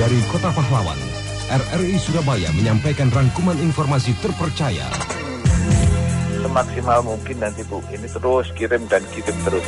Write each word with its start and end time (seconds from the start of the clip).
Dari 0.00 0.16
Kota 0.32 0.48
Pahlawan, 0.56 0.96
RRI 1.52 2.00
Surabaya 2.00 2.48
menyampaikan 2.56 3.12
rangkuman 3.12 3.52
informasi 3.60 4.16
terpercaya. 4.24 4.88
Semaksimal 6.40 7.04
mungkin 7.04 7.36
nanti 7.36 7.60
Bu, 7.68 7.84
ini 7.92 8.08
terus 8.08 8.48
kirim 8.56 8.88
dan 8.88 9.04
kirim 9.12 9.36
terus. 9.44 9.60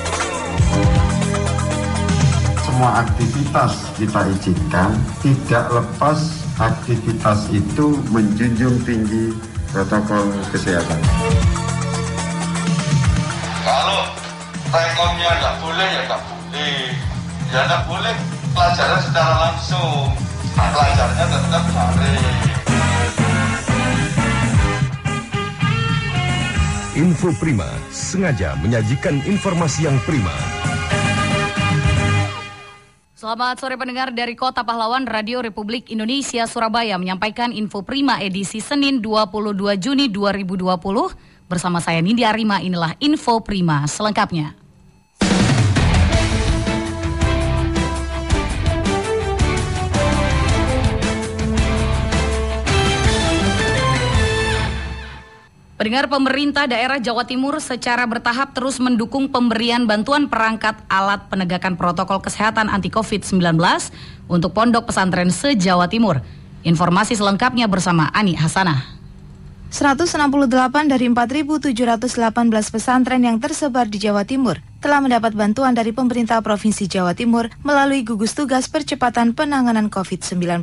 Semua 2.65 3.05
aktivitas 3.05 3.77
kita 4.01 4.25
izinkan, 4.33 4.96
tidak 5.21 5.68
lepas 5.68 6.16
aktivitas 6.57 7.53
itu 7.53 8.01
menjunjung 8.09 8.80
tinggi 8.89 9.37
protokol 9.69 10.33
kesehatan. 10.49 11.01
Kalau 13.69 14.01
rekomnya 14.73 15.30
nggak 15.45 15.55
boleh 15.61 15.89
ya 15.93 16.03
nggak 16.09 16.23
boleh. 16.25 16.77
Ya 17.53 17.61
nggak 17.69 17.85
boleh 17.85 18.17
pelajaran 18.53 19.00
secara 19.00 19.34
langsung. 19.48 20.12
Pelajarnya 20.52 21.24
tetap 21.27 21.65
daring. 21.73 22.24
Info 26.92 27.33
Prima 27.41 27.69
sengaja 27.88 28.52
menyajikan 28.61 29.16
informasi 29.25 29.88
yang 29.88 29.97
prima. 30.05 30.33
Selamat 33.16 33.56
sore 33.62 33.80
pendengar 33.80 34.12
dari 34.12 34.37
Kota 34.37 34.61
Pahlawan 34.66 35.09
Radio 35.09 35.41
Republik 35.41 35.89
Indonesia 35.89 36.45
Surabaya 36.45 36.98
menyampaikan 36.98 37.55
info 37.55 37.80
prima 37.87 38.19
edisi 38.19 38.59
Senin 38.59 38.98
22 38.98 39.78
Juni 39.78 40.11
2020 40.11 41.33
Bersama 41.53 41.84
saya 41.84 42.00
Nindi 42.00 42.25
Arima 42.25 42.64
inilah 42.64 42.97
info 42.97 43.45
prima 43.45 43.84
selengkapnya. 43.84 44.62
Pendengar 55.83 56.06
pemerintah 56.06 56.70
daerah 56.70 57.02
Jawa 57.02 57.27
Timur 57.27 57.58
secara 57.58 58.06
bertahap 58.06 58.55
terus 58.55 58.78
mendukung 58.78 59.27
pemberian 59.27 59.83
bantuan 59.83 60.30
perangkat 60.30 60.78
alat 60.86 61.27
penegakan 61.27 61.74
protokol 61.74 62.22
kesehatan 62.22 62.70
anti 62.70 62.86
COVID-19 62.86 63.58
untuk 64.30 64.55
pondok 64.55 64.86
pesantren 64.86 65.34
se-Jawa 65.34 65.91
Timur. 65.91 66.22
Informasi 66.62 67.19
selengkapnya 67.19 67.66
bersama 67.66 68.14
Ani 68.14 68.39
Hasanah. 68.39 68.78
168 69.74 70.86
dari 70.86 71.11
4.718 71.11 71.74
pesantren 72.70 73.27
yang 73.27 73.42
tersebar 73.42 73.91
di 73.91 73.98
Jawa 73.98 74.22
Timur 74.22 74.62
telah 74.83 74.98
mendapat 74.98 75.30
bantuan 75.38 75.78
dari 75.78 75.94
pemerintah 75.94 76.42
Provinsi 76.42 76.91
Jawa 76.91 77.14
Timur 77.14 77.47
melalui 77.62 78.02
gugus 78.02 78.34
tugas 78.34 78.66
percepatan 78.66 79.30
penanganan 79.30 79.86
COVID-19. 79.86 80.58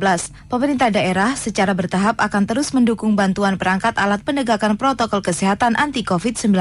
Pemerintah 0.52 0.92
daerah 0.92 1.32
secara 1.40 1.72
bertahap 1.72 2.20
akan 2.20 2.44
terus 2.44 2.76
mendukung 2.76 3.16
bantuan 3.16 3.56
perangkat 3.56 3.96
alat 3.96 4.20
penegakan 4.20 4.76
protokol 4.76 5.24
kesehatan 5.24 5.72
anti 5.80 6.04
COVID-19 6.04 6.52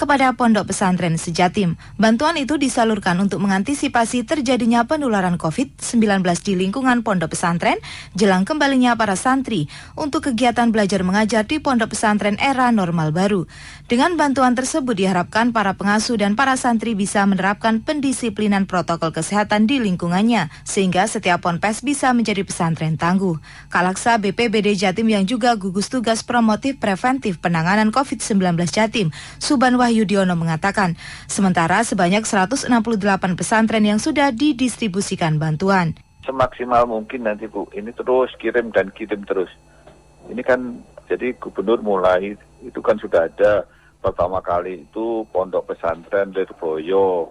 kepada 0.00 0.32
pondok 0.32 0.72
pesantren 0.72 1.20
sejatim. 1.20 1.76
Bantuan 2.00 2.40
itu 2.40 2.56
disalurkan 2.56 3.20
untuk 3.20 3.44
mengantisipasi 3.44 4.24
terjadinya 4.24 4.88
penularan 4.88 5.36
COVID-19 5.36 6.24
di 6.48 6.56
lingkungan 6.56 7.04
pondok 7.04 7.36
pesantren 7.36 7.76
jelang 8.16 8.48
kembalinya 8.48 8.96
para 8.96 9.20
santri 9.20 9.68
untuk 10.00 10.32
kegiatan 10.32 10.72
belajar 10.72 11.04
mengajar 11.04 11.44
di 11.44 11.60
pondok 11.60 11.92
pesantren 11.92 12.40
era 12.40 12.72
normal 12.72 13.12
baru. 13.12 13.44
Dengan 13.86 14.18
bantuan 14.18 14.58
tersebut 14.58 14.98
diharapkan 14.98 15.54
para 15.54 15.78
pengasuh 15.78 16.18
dan 16.18 16.34
para 16.34 16.58
santri 16.58 16.98
bisa 16.98 17.22
menerapkan 17.22 17.78
pendisiplinan 17.78 18.66
protokol 18.66 19.14
kesehatan 19.14 19.70
di 19.70 19.78
lingkungannya, 19.78 20.50
sehingga 20.66 21.06
setiap 21.06 21.46
ponpes 21.46 21.86
bisa 21.86 22.10
menjadi 22.10 22.42
pesantren 22.42 22.98
tangguh. 22.98 23.38
Kalaksa 23.70 24.18
BPBD 24.18 24.74
Jatim 24.74 25.06
yang 25.06 25.22
juga 25.22 25.54
gugus 25.54 25.86
tugas 25.86 26.26
promotif 26.26 26.82
preventif 26.82 27.38
penanganan 27.38 27.94
COVID-19 27.94 28.58
Jatim, 28.74 29.14
Suban 29.38 29.78
Wahyudiono 29.78 30.34
mengatakan, 30.34 30.98
sementara 31.30 31.86
sebanyak 31.86 32.26
168 32.26 32.66
pesantren 33.38 33.86
yang 33.86 34.02
sudah 34.02 34.34
didistribusikan 34.34 35.38
bantuan. 35.38 35.94
Semaksimal 36.26 36.90
mungkin 36.90 37.22
nanti 37.22 37.46
Bu, 37.46 37.70
ini 37.70 37.94
terus 37.94 38.34
kirim 38.42 38.74
dan 38.74 38.90
kirim 38.90 39.22
terus. 39.22 39.54
Ini 40.26 40.42
kan 40.42 40.82
jadi 41.06 41.38
gubernur 41.38 41.86
mulai 41.86 42.34
itu 42.66 42.80
kan 42.82 42.98
sudah 42.98 43.30
ada 43.30 43.75
pertama 44.06 44.38
kali 44.38 44.86
itu 44.86 45.26
pondok 45.34 45.74
pesantren 45.74 46.30
Lirboyo, 46.30 47.26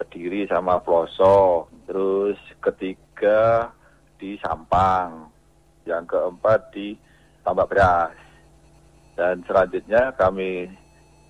Kediri 0.00 0.48
sama 0.48 0.80
Ploso, 0.80 1.68
terus 1.84 2.40
ketiga 2.56 3.68
di 4.16 4.32
Sampang, 4.40 5.28
yang 5.84 6.08
keempat 6.08 6.72
di 6.72 6.96
Tambak 7.44 7.68
Beras. 7.68 8.16
Dan 9.12 9.44
selanjutnya 9.44 10.16
kami 10.16 10.72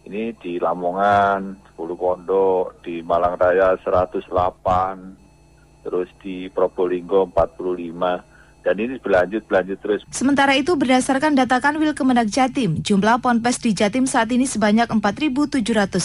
ini 0.06 0.38
di 0.38 0.62
Lamongan 0.62 1.75
10 1.75 1.98
pondok, 1.98 2.78
di 2.86 3.03
Malang 3.03 3.42
Raya 3.42 3.75
108, 3.75 5.82
terus 5.82 6.06
di 6.22 6.47
Probolinggo 6.47 7.26
45, 7.26 8.22
dan 8.60 8.76
ini 8.76 9.00
berlanjut 9.00 9.48
berlanjut 9.48 9.78
terus. 9.81 10.04
Sementara 10.12 10.53
itu 10.56 10.76
berdasarkan 10.76 11.32
data 11.32 11.60
Kanwil 11.62 11.97
Kemenak 11.97 12.28
Jatim, 12.28 12.84
jumlah 12.84 13.25
ponpes 13.25 13.56
di 13.62 13.72
Jatim 13.72 14.04
saat 14.04 14.28
ini 14.32 14.44
sebanyak 14.44 14.93
4.718, 14.93 16.04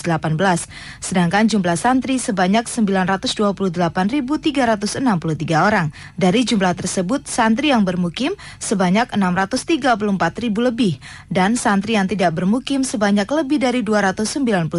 sedangkan 1.04 1.44
jumlah 1.52 1.76
santri 1.76 2.16
sebanyak 2.16 2.64
928.363 2.68 5.60
orang. 5.60 5.92
Dari 6.16 6.42
jumlah 6.48 6.74
tersebut, 6.78 7.28
santri 7.28 7.76
yang 7.76 7.84
bermukim 7.84 8.32
sebanyak 8.62 9.12
634.000 9.12 10.56
lebih 10.56 10.96
dan 11.28 11.60
santri 11.60 12.00
yang 12.00 12.08
tidak 12.08 12.32
bermukim 12.38 12.88
sebanyak 12.88 13.28
lebih 13.28 13.60
dari 13.60 13.84
293.000 13.84 14.72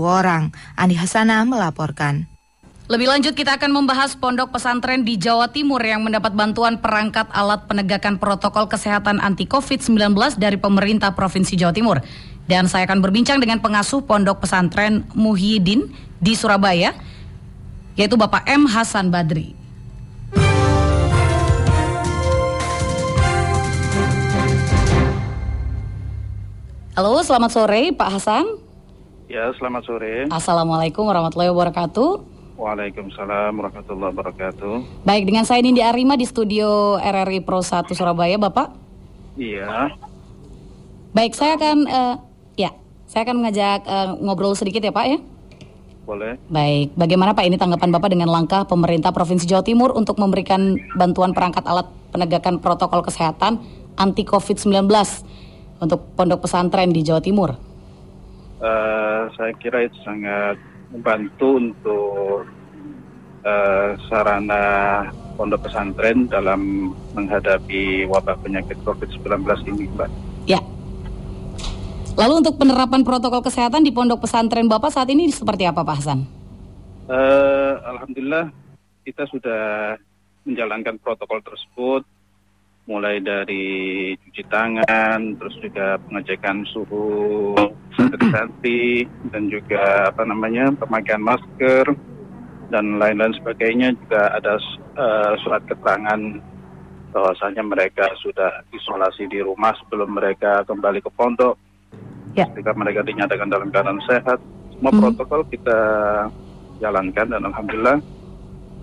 orang. 0.00 0.48
Ani 0.78 0.96
Hasanah 0.96 1.44
melaporkan. 1.44 2.37
Lebih 2.88 3.04
lanjut 3.04 3.36
kita 3.36 3.60
akan 3.60 3.68
membahas 3.68 4.16
pondok 4.16 4.56
pesantren 4.56 5.04
di 5.04 5.20
Jawa 5.20 5.52
Timur 5.52 5.76
yang 5.76 6.08
mendapat 6.08 6.32
bantuan 6.32 6.80
perangkat 6.80 7.28
alat 7.36 7.68
penegakan 7.68 8.16
protokol 8.16 8.64
kesehatan 8.64 9.20
anti 9.20 9.44
COVID-19 9.44 10.16
dari 10.40 10.56
pemerintah 10.56 11.12
Provinsi 11.12 11.52
Jawa 11.60 11.76
Timur. 11.76 12.00
Dan 12.48 12.64
saya 12.64 12.88
akan 12.88 13.04
berbincang 13.04 13.44
dengan 13.44 13.60
pengasuh 13.60 14.00
pondok 14.08 14.40
pesantren 14.40 15.04
Muhyiddin 15.12 15.92
di 16.16 16.32
Surabaya, 16.32 16.96
yaitu 17.92 18.16
Bapak 18.16 18.48
M. 18.48 18.64
Hasan 18.64 19.12
Badri. 19.12 19.52
Halo, 26.96 27.20
selamat 27.20 27.50
sore 27.52 27.92
Pak 27.92 28.10
Hasan. 28.16 28.48
Ya, 29.28 29.52
selamat 29.60 29.84
sore. 29.84 30.24
Assalamualaikum 30.32 31.04
warahmatullahi 31.04 31.52
wabarakatuh. 31.52 32.37
Waalaikumsalam 32.58 33.54
warahmatullahi 33.54 34.10
wabarakatuh. 34.10 35.06
Baik, 35.06 35.30
dengan 35.30 35.46
saya 35.46 35.62
Nindi 35.62 35.78
Arima 35.78 36.18
di 36.18 36.26
studio 36.26 36.98
RRI 36.98 37.46
Pro 37.46 37.62
1 37.62 37.86
Surabaya, 37.94 38.34
Bapak. 38.34 38.74
Iya. 39.38 39.94
Baik, 41.14 41.38
saya 41.38 41.54
akan 41.54 41.86
uh, 41.86 42.14
ya, 42.58 42.74
saya 43.06 43.22
akan 43.30 43.38
mengajak 43.38 43.86
uh, 43.86 44.18
ngobrol 44.18 44.58
sedikit 44.58 44.82
ya, 44.82 44.90
Pak 44.90 45.06
ya. 45.06 45.18
Boleh. 46.02 46.34
Baik, 46.50 46.98
bagaimana 46.98 47.30
Pak 47.30 47.46
ini 47.46 47.54
tanggapan 47.62 47.94
Bapak 47.94 48.10
dengan 48.10 48.26
langkah 48.26 48.66
pemerintah 48.66 49.14
Provinsi 49.14 49.46
Jawa 49.46 49.62
Timur 49.62 49.94
untuk 49.94 50.18
memberikan 50.18 50.74
bantuan 50.98 51.30
perangkat 51.30 51.62
alat 51.62 51.86
penegakan 52.10 52.58
protokol 52.58 53.06
kesehatan 53.06 53.62
anti 53.94 54.26
COVID-19 54.26 54.90
untuk 55.78 56.10
pondok 56.18 56.42
pesantren 56.42 56.90
di 56.90 57.06
Jawa 57.06 57.22
Timur? 57.22 57.54
Uh, 58.58 59.30
saya 59.38 59.54
kira 59.62 59.86
itu 59.86 59.94
sangat 60.02 60.58
membantu 60.92 61.48
untuk 61.60 62.48
uh, 63.44 63.90
sarana 64.08 64.62
pondok 65.36 65.70
pesantren 65.70 66.26
dalam 66.26 66.92
menghadapi 67.14 68.08
wabah 68.10 68.34
penyakit 68.42 68.74
COVID-19 68.82 69.46
ini, 69.70 69.86
Mbak. 69.94 70.10
Ya. 70.50 70.60
Lalu 72.18 72.42
untuk 72.42 72.58
penerapan 72.58 73.06
protokol 73.06 73.46
kesehatan 73.46 73.86
di 73.86 73.94
pondok 73.94 74.26
pesantren 74.26 74.66
Bapak 74.66 74.90
saat 74.90 75.06
ini 75.06 75.30
seperti 75.30 75.70
apa, 75.70 75.86
Pak 75.86 75.96
Hasan? 76.02 76.26
Uh, 77.06 77.78
Alhamdulillah 77.86 78.50
kita 79.06 79.24
sudah 79.30 79.96
menjalankan 80.44 81.00
protokol 81.00 81.40
tersebut 81.40 82.04
mulai 82.88 83.20
dari 83.20 84.16
cuci 84.16 84.42
tangan, 84.48 85.36
terus 85.36 85.54
juga 85.60 86.00
pengecekan 86.08 86.64
suhu 86.72 87.52
santri 88.32 89.04
dan 89.36 89.52
juga 89.52 90.08
apa 90.08 90.24
namanya 90.24 90.72
pemakaian 90.72 91.20
masker 91.20 91.84
dan 92.72 92.96
lain-lain 92.96 93.36
sebagainya 93.36 93.92
juga 93.92 94.32
ada 94.32 94.56
uh, 94.96 95.32
surat 95.44 95.60
keterangan 95.68 96.40
bahwasanya 97.12 97.60
mereka 97.64 98.08
sudah 98.24 98.64
isolasi 98.72 99.28
di 99.28 99.44
rumah 99.44 99.76
sebelum 99.84 100.16
mereka 100.16 100.64
kembali 100.64 101.04
ke 101.04 101.12
pondok. 101.12 101.56
Ya. 102.36 102.48
Ketika 102.52 102.72
mereka 102.76 103.04
dinyatakan 103.04 103.48
dalam 103.48 103.68
keadaan 103.72 104.00
sehat, 104.04 104.40
semua 104.76 104.92
hmm. 104.92 105.00
protokol 105.00 105.40
kita 105.48 105.80
jalankan 106.80 107.26
dan 107.32 107.42
alhamdulillah 107.48 107.98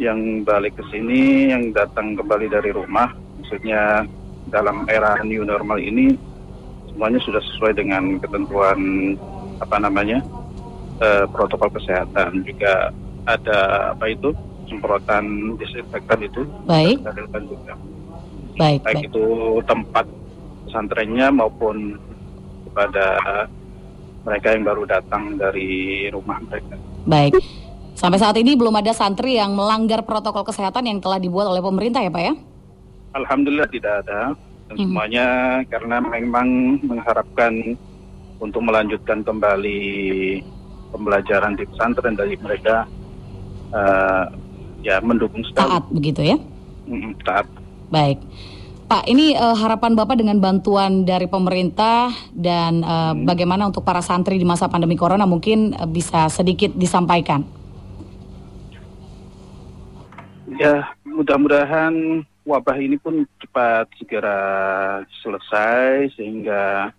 yang 0.01 0.43
balik 0.43 0.75
ke 0.75 0.83
sini, 0.91 1.53
yang 1.53 1.71
datang 1.71 2.19
kembali 2.19 2.51
dari 2.51 2.73
rumah, 2.75 3.13
maksudnya 3.45 4.09
dalam 4.50 4.89
era 4.89 5.21
new 5.21 5.45
normal 5.45 5.77
ini 5.77 6.18
semuanya 6.89 7.21
sudah 7.21 7.42
sesuai 7.53 7.77
dengan 7.77 8.18
ketentuan 8.18 9.13
apa 9.62 9.77
namanya 9.77 10.25
eh, 10.97 11.30
protokol 11.30 11.69
kesehatan 11.77 12.42
juga 12.42 12.89
ada 13.30 13.94
apa 13.94 14.09
itu 14.09 14.33
semprotan 14.65 15.53
disinfektan 15.62 16.25
itu 16.25 16.42
Baik. 16.65 17.06
juga 17.45 17.77
Baik, 18.57 18.81
baik 18.81 18.81
baik. 18.81 19.13
itu 19.13 19.25
tempat 19.69 20.09
pesantrennya 20.65 21.30
maupun 21.30 22.01
kepada 22.65 23.06
mereka 24.25 24.57
yang 24.57 24.65
baru 24.65 24.83
datang 24.89 25.38
dari 25.38 26.09
rumah 26.09 26.41
mereka. 26.50 26.74
Baik. 27.06 27.38
Sampai 27.94 28.18
saat 28.18 28.33
ini 28.41 28.57
belum 28.57 28.74
ada 28.74 28.89
santri 28.89 29.38
yang 29.38 29.53
melanggar 29.53 30.01
protokol 30.01 30.41
kesehatan 30.41 30.89
yang 30.89 30.98
telah 30.98 31.21
dibuat 31.21 31.45
oleh 31.45 31.62
pemerintah 31.62 32.01
ya 32.01 32.09
Pak 32.09 32.24
ya? 32.25 32.33
Alhamdulillah 33.15 33.69
tidak 33.71 34.03
ada 34.06 34.35
dan 34.67 34.75
Mhm. 34.75 34.83
semuanya 34.83 35.27
karena 35.71 35.97
memang 36.03 36.47
mengharapkan 36.83 37.53
untuk 38.44 38.62
melanjutkan 38.62 39.23
kembali 39.23 39.81
pembelajaran 40.91 41.56
di 41.56 41.63
pesantren 41.65 42.15
dari 42.19 42.35
mereka 42.38 42.83
eh, 43.75 44.25
ya 44.85 45.01
mendukung 45.01 45.41
sekali 45.44 45.67
Taat 45.67 45.83
begitu 45.91 46.21
ya? 46.21 46.38
Mm, 46.85 47.17
taat. 47.25 47.50
Baik. 47.89 48.21
Pak, 48.85 49.03
ini 49.09 49.33
eh, 49.33 49.56
harapan 49.57 49.97
Bapak 49.97 50.15
dengan 50.21 50.38
bantuan 50.38 51.03
dari 51.03 51.25
pemerintah 51.25 52.13
dan 52.31 52.85
eh, 52.85 53.13
bagaimana 53.25 53.65
untuk 53.71 53.81
para 53.81 54.00
santri 54.00 54.38
di 54.38 54.45
masa 54.45 54.69
pandemi 54.69 54.94
corona 54.94 55.25
mungkin 55.25 55.73
eh, 55.73 55.89
bisa 55.89 56.29
sedikit 56.29 56.71
disampaikan. 56.77 57.41
Ya, 60.56 60.94
mudah-mudahan 61.03 62.23
wabah 62.45 62.77
ini 62.77 63.01
pun 63.01 63.25
cepat 63.42 63.89
segera 63.97 64.39
selesai 65.25 66.13
sehingga 66.13 66.94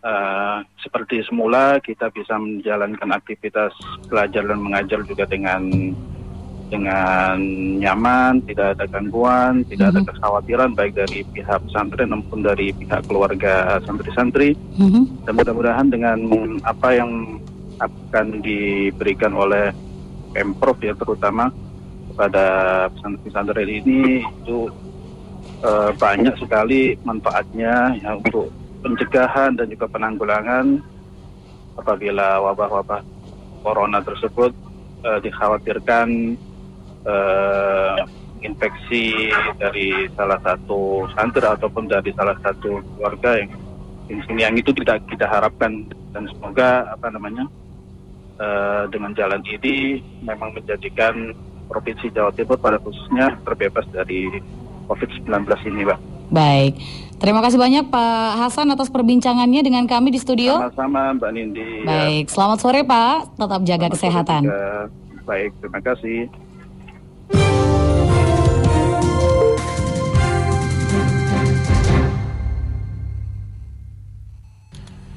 eh, 0.00 0.58
seperti 0.80 1.26
semula 1.26 1.82
kita 1.82 2.08
bisa 2.14 2.38
menjalankan 2.38 3.10
aktivitas 3.10 3.74
belajar 4.06 4.46
dan 4.46 4.62
mengajar 4.62 5.02
juga 5.04 5.26
dengan 5.26 5.66
dengan 6.70 7.34
nyaman, 7.82 8.46
tidak 8.46 8.78
ada 8.78 8.86
gangguan, 8.86 9.66
tidak 9.66 9.90
ada 9.90 10.00
kekhawatiran 10.06 10.70
baik 10.78 10.94
dari 10.94 11.26
pihak 11.34 11.66
pesantren 11.66 12.14
maupun 12.14 12.46
dari 12.46 12.70
pihak 12.70 13.10
keluarga 13.10 13.82
santri-santri. 13.82 14.54
Mhm. 14.78 15.26
Dan 15.26 15.34
mudah-mudahan 15.34 15.90
dengan 15.90 16.18
apa 16.62 16.94
yang 16.94 17.42
akan 17.82 18.38
diberikan 18.38 19.34
oleh 19.34 19.74
Pemprov 20.30 20.78
ya 20.78 20.94
terutama 20.94 21.50
kepada 22.12 22.44
pesantren-pesantren 22.94 23.70
ini 23.70 24.22
itu 24.22 24.68
eh, 25.62 25.90
banyak 25.96 26.34
sekali 26.36 26.98
manfaatnya 27.06 27.96
ya 27.98 28.18
untuk 28.18 28.50
pencegahan 28.80 29.54
dan 29.56 29.66
juga 29.68 29.86
penanggulangan 29.88 30.80
apabila 31.78 32.40
wabah-wabah 32.50 33.00
corona 33.62 34.00
tersebut 34.02 34.52
eh, 35.04 35.18
dikhawatirkan 35.24 36.08
eh, 37.06 37.96
infeksi 38.40 39.28
dari 39.60 40.08
salah 40.16 40.40
satu 40.40 41.04
santri 41.12 41.44
ataupun 41.44 41.88
dari 41.88 42.10
salah 42.16 42.36
satu 42.40 42.80
keluarga 42.96 43.36
yang 43.36 43.50
yang 44.34 44.54
itu 44.58 44.74
tidak 44.82 45.04
kita 45.06 45.28
harapkan. 45.28 45.86
Dan 46.10 46.26
semoga 46.34 46.90
apa 46.90 47.06
namanya 47.12 47.46
eh, 48.40 48.84
dengan 48.90 49.14
jalan 49.14 49.42
ini 49.46 50.02
memang 50.24 50.50
menjadikan 50.56 51.36
provinsi 51.70 52.10
Jawa 52.10 52.34
Timur 52.34 52.58
pada 52.58 52.82
khususnya 52.82 53.38
terbebas 53.46 53.86
dari 53.94 54.26
COVID-19 54.90 55.46
ini, 55.70 55.86
Pak. 55.86 55.98
Baik. 56.34 56.74
Terima 57.20 57.44
kasih 57.44 57.60
banyak 57.60 57.92
Pak 57.92 58.28
Hasan 58.40 58.72
atas 58.72 58.88
perbincangannya 58.88 59.60
dengan 59.60 59.84
kami 59.84 60.08
di 60.08 60.16
studio. 60.16 60.56
Sama-sama 60.56 61.12
Mbak 61.20 61.30
Nindi. 61.36 61.84
Baik, 61.84 62.32
selamat 62.32 62.58
sore 62.64 62.80
Pak. 62.80 63.36
Tetap 63.36 63.60
jaga 63.68 63.86
Selamat 63.86 63.94
kesehatan. 63.94 64.42
juga. 64.48 64.64
Baik, 65.28 65.50
terima 65.60 65.80
kasih. 65.84 66.18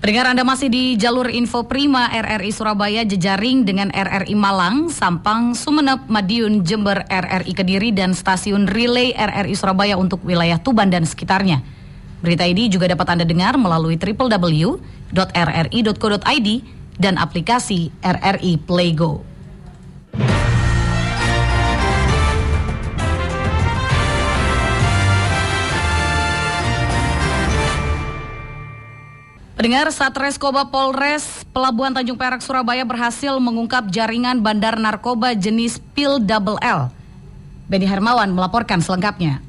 Pendengar 0.04 0.36
Anda 0.36 0.44
masih 0.44 0.68
di 0.68 1.00
jalur 1.00 1.32
info 1.32 1.64
Prima 1.64 2.12
RRI 2.12 2.52
Surabaya 2.52 3.08
jejaring 3.08 3.64
dengan 3.64 3.88
RRI 3.88 4.36
Malang, 4.36 4.92
Sampang, 4.92 5.56
Sumeneb, 5.56 6.12
Madiun, 6.12 6.68
Jember, 6.68 7.08
RRI 7.08 7.56
Kediri 7.56 7.96
dan 7.96 8.12
stasiun 8.12 8.68
relay 8.68 9.16
RRI 9.16 9.56
Surabaya 9.56 9.96
untuk 9.96 10.20
wilayah 10.28 10.60
Tuban 10.60 10.92
dan 10.92 11.08
sekitarnya. 11.08 11.64
Berita 12.20 12.44
ini 12.44 12.68
juga 12.68 12.92
dapat 12.92 13.16
Anda 13.16 13.24
dengar 13.24 13.56
melalui 13.56 13.96
www.rri.co.id 13.96 14.84
dan 17.00 17.16
aplikasi 17.16 17.88
RRI 18.04 18.60
Playgo. 18.60 19.24
Pendengar 29.64 29.88
Satreskoba 29.96 30.68
Polres 30.68 31.48
Pelabuhan 31.56 31.96
Tanjung 31.96 32.20
Perak 32.20 32.44
Surabaya 32.44 32.84
berhasil 32.84 33.32
mengungkap 33.40 33.88
jaringan 33.88 34.44
bandar 34.44 34.76
narkoba 34.76 35.32
jenis 35.32 35.80
pil 35.96 36.20
double 36.20 36.60
L. 36.60 36.92
Benny 37.72 37.88
Hermawan 37.88 38.28
melaporkan 38.36 38.84
selengkapnya. 38.84 39.40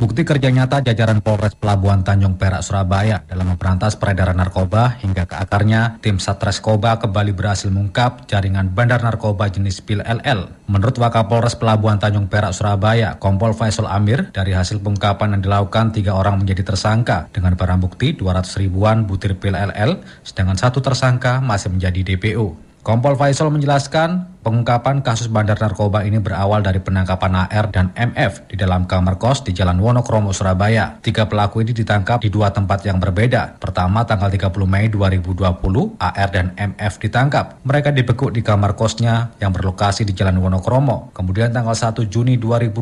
Bukti 0.00 0.24
kerja 0.24 0.48
nyata 0.48 0.80
jajaran 0.80 1.20
Polres 1.20 1.52
Pelabuhan 1.52 2.00
Tanjung 2.00 2.40
Perak 2.40 2.64
Surabaya 2.64 3.20
dalam 3.28 3.52
memberantas 3.52 4.00
peredaran 4.00 4.40
narkoba 4.40 4.96
hingga 4.96 5.28
ke 5.28 5.36
akarnya, 5.36 6.00
tim 6.00 6.16
Satreskoba 6.16 6.96
kembali 6.96 7.36
berhasil 7.36 7.68
mengungkap 7.68 8.24
jaringan 8.24 8.72
bandar 8.72 9.04
narkoba 9.04 9.52
jenis 9.52 9.84
pil 9.84 10.00
LL. 10.00 10.48
Menurut 10.72 10.96
Wakapolres 10.96 11.52
Pelabuhan 11.60 12.00
Tanjung 12.00 12.32
Perak 12.32 12.56
Surabaya, 12.56 13.20
Kompol 13.20 13.52
Faisal 13.52 13.92
Amir, 13.92 14.32
dari 14.32 14.56
hasil 14.56 14.80
pengungkapan 14.80 15.36
yang 15.36 15.44
dilakukan, 15.44 15.92
tiga 15.92 16.16
orang 16.16 16.40
menjadi 16.40 16.72
tersangka 16.72 17.28
dengan 17.36 17.52
barang 17.60 17.84
bukti 17.84 18.16
200 18.16 18.56
ribuan 18.56 19.04
butir 19.04 19.36
pil 19.36 19.52
LL, 19.52 20.00
sedangkan 20.24 20.56
satu 20.56 20.80
tersangka 20.80 21.44
masih 21.44 21.76
menjadi 21.76 22.16
DPO. 22.16 22.69
Kompol 22.80 23.12
Faisal 23.12 23.52
menjelaskan 23.52 24.40
pengungkapan 24.40 25.04
kasus 25.04 25.28
bandar 25.28 25.60
narkoba 25.60 26.00
ini 26.00 26.16
berawal 26.16 26.64
dari 26.64 26.80
penangkapan 26.80 27.44
AR 27.44 27.68
dan 27.68 27.92
MF 27.92 28.48
di 28.48 28.56
dalam 28.56 28.88
kamar 28.88 29.20
kos 29.20 29.44
di 29.44 29.52
Jalan 29.52 29.76
Wonokromo, 29.84 30.32
Surabaya. 30.32 30.96
Tiga 31.04 31.28
pelaku 31.28 31.60
ini 31.60 31.76
ditangkap 31.76 32.24
di 32.24 32.32
dua 32.32 32.48
tempat 32.48 32.80
yang 32.88 32.96
berbeda. 32.96 33.60
Pertama 33.60 34.08
tanggal 34.08 34.32
30 34.32 34.64
Mei 34.64 34.88
2020, 34.88 36.00
AR 36.00 36.28
dan 36.32 36.56
MF 36.56 36.92
ditangkap. 37.04 37.60
Mereka 37.68 37.92
dibekuk 37.92 38.32
di 38.32 38.40
kamar 38.40 38.72
kosnya 38.72 39.36
yang 39.44 39.52
berlokasi 39.52 40.08
di 40.08 40.16
Jalan 40.16 40.40
Wonokromo. 40.40 41.12
Kemudian 41.12 41.52
tanggal 41.52 41.76
1 41.76 42.08
Juni 42.08 42.40
2020, 42.40 42.80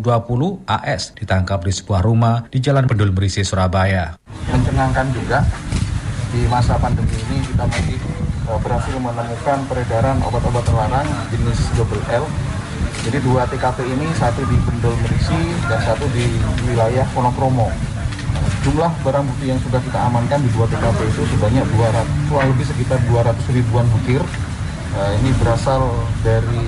AS 0.63 1.19
ditangkap 1.19 1.67
di 1.67 1.75
sebuah 1.75 2.07
rumah 2.07 2.47
di 2.47 2.63
Jalan 2.63 2.87
Pendul 2.87 3.11
Merisi, 3.11 3.43
Surabaya. 3.43 4.15
mencengangkan 4.47 5.11
juga 5.11 5.43
di 6.31 6.47
masa 6.47 6.79
pandemi 6.79 7.19
ini 7.29 7.43
kita 7.43 7.67
masih 7.67 8.18
berhasil 8.57 8.97
menemukan 8.97 9.59
peredaran 9.69 10.17
obat-obat 10.25 10.65
terlarang 10.65 11.09
jenis 11.29 11.61
double 11.77 12.01
L. 12.09 12.25
Jadi 13.05 13.19
dua 13.21 13.45
TKP 13.45 13.85
ini 13.85 14.09
satu 14.17 14.41
di 14.49 14.57
Bendol 14.65 14.97
Merisi 15.05 15.41
dan 15.69 15.81
satu 15.85 16.09
di 16.17 16.25
wilayah 16.65 17.05
Wonokromo. 17.13 17.69
Jumlah 18.65 18.91
barang 19.05 19.25
bukti 19.29 19.53
yang 19.53 19.61
sudah 19.61 19.81
kita 19.85 20.01
amankan 20.09 20.41
di 20.41 20.51
dua 20.57 20.65
TKP 20.67 20.99
itu 21.09 21.23
sebanyak 21.37 21.65
200, 21.77 22.29
kurang 22.33 22.49
lebih 22.57 22.67
sekitar 22.67 22.99
200 23.07 23.37
ribuan 23.55 23.87
butir. 23.93 24.25
Eh, 24.99 25.13
ini 25.21 25.31
berasal 25.37 25.85
dari 26.25 26.65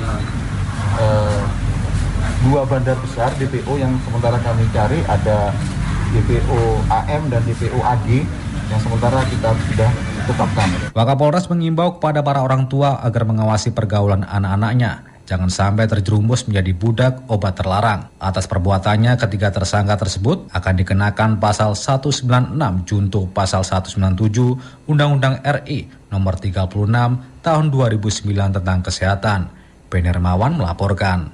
eh, 1.01 1.41
dua 2.47 2.65
bandar 2.69 2.97
besar 3.01 3.33
DPO 3.37 3.81
yang 3.81 3.93
sementara 4.05 4.41
kami 4.41 4.65
cari 4.73 5.01
ada 5.09 5.53
DPO 6.13 6.61
AM 6.89 7.23
dan 7.29 7.43
DPO 7.45 7.81
AG 7.81 8.09
yang 8.71 8.81
sementara 8.81 9.21
kita 9.29 9.51
sudah 9.69 9.91
tetapkan. 10.31 10.95
Wakapolres 10.95 11.51
mengimbau 11.51 11.99
kepada 11.99 12.23
para 12.23 12.41
orang 12.47 12.71
tua 12.71 13.03
agar 13.03 13.27
mengawasi 13.27 13.75
pergaulan 13.75 14.23
anak-anaknya. 14.23 15.11
Jangan 15.31 15.47
sampai 15.47 15.87
terjerumus 15.87 16.43
menjadi 16.51 16.75
budak 16.75 17.15
obat 17.31 17.55
terlarang. 17.55 18.11
Atas 18.19 18.51
perbuatannya 18.51 19.15
ketiga 19.15 19.55
tersangka 19.55 19.95
tersebut 19.95 20.51
akan 20.51 20.75
dikenakan 20.75 21.39
pasal 21.39 21.79
196 21.79 22.59
junto 22.83 23.31
pasal 23.31 23.63
197 23.63 24.91
Undang-Undang 24.91 25.39
RI 25.63 25.87
nomor 26.11 26.35
36 26.35 27.47
tahun 27.47 27.65
2009 27.71 28.59
tentang 28.59 28.79
kesehatan. 28.83 29.41
Ben 29.87 30.03
Hermawan 30.03 30.59
melaporkan. 30.59 31.31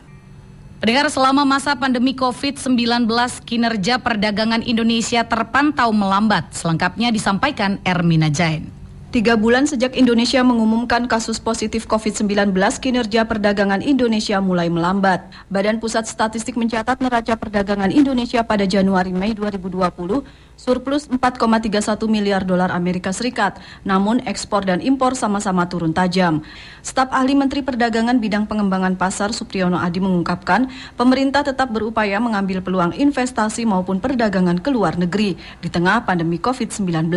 Pendengar 0.77 1.09
selama 1.09 1.49
masa 1.49 1.73
pandemi 1.73 2.13
COVID-19 2.13 3.09
kinerja 3.49 3.97
perdagangan 3.97 4.61
Indonesia 4.61 5.25
terpantau 5.25 5.89
melambat. 5.89 6.53
Selengkapnya 6.53 7.09
disampaikan 7.09 7.81
Ermina 7.81 8.29
Jain. 8.29 8.76
Tiga 9.07 9.39
bulan 9.39 9.71
sejak 9.71 9.95
Indonesia 9.95 10.43
mengumumkan 10.43 11.07
kasus 11.07 11.39
positif 11.39 11.87
COVID-19, 11.87 12.51
kinerja 12.83 13.23
perdagangan 13.23 13.79
Indonesia 13.79 14.43
mulai 14.43 14.67
melambat. 14.67 15.31
Badan 15.47 15.79
Pusat 15.79 16.11
Statistik 16.11 16.59
mencatat 16.59 16.99
neraca 16.99 17.39
perdagangan 17.39 17.95
Indonesia 17.95 18.43
pada 18.43 18.67
Januari-Mei 18.67 19.39
2020 19.39 20.27
surplus 20.57 21.07
4,31 21.07 22.09
miliar 22.11 22.43
dolar 22.43 22.73
Amerika 22.73 23.13
Serikat. 23.13 23.61
Namun 23.87 24.25
ekspor 24.25 24.65
dan 24.67 24.83
impor 24.83 25.15
sama-sama 25.15 25.69
turun 25.71 25.93
tajam. 25.95 26.43
Staf 26.81 27.13
ahli 27.13 27.37
Menteri 27.37 27.63
Perdagangan 27.63 28.19
bidang 28.19 28.49
pengembangan 28.49 28.97
pasar 28.97 29.31
Supriyono 29.37 29.79
Adi 29.79 30.01
mengungkapkan, 30.01 30.67
pemerintah 30.97 31.45
tetap 31.45 31.71
berupaya 31.71 32.19
mengambil 32.19 32.65
peluang 32.65 32.97
investasi 32.97 33.69
maupun 33.69 34.01
perdagangan 34.01 34.59
ke 34.59 34.73
luar 34.73 34.97
negeri 34.97 35.37
di 35.61 35.69
tengah 35.69 36.03
pandemi 36.09 36.41
COVID-19. 36.41 37.13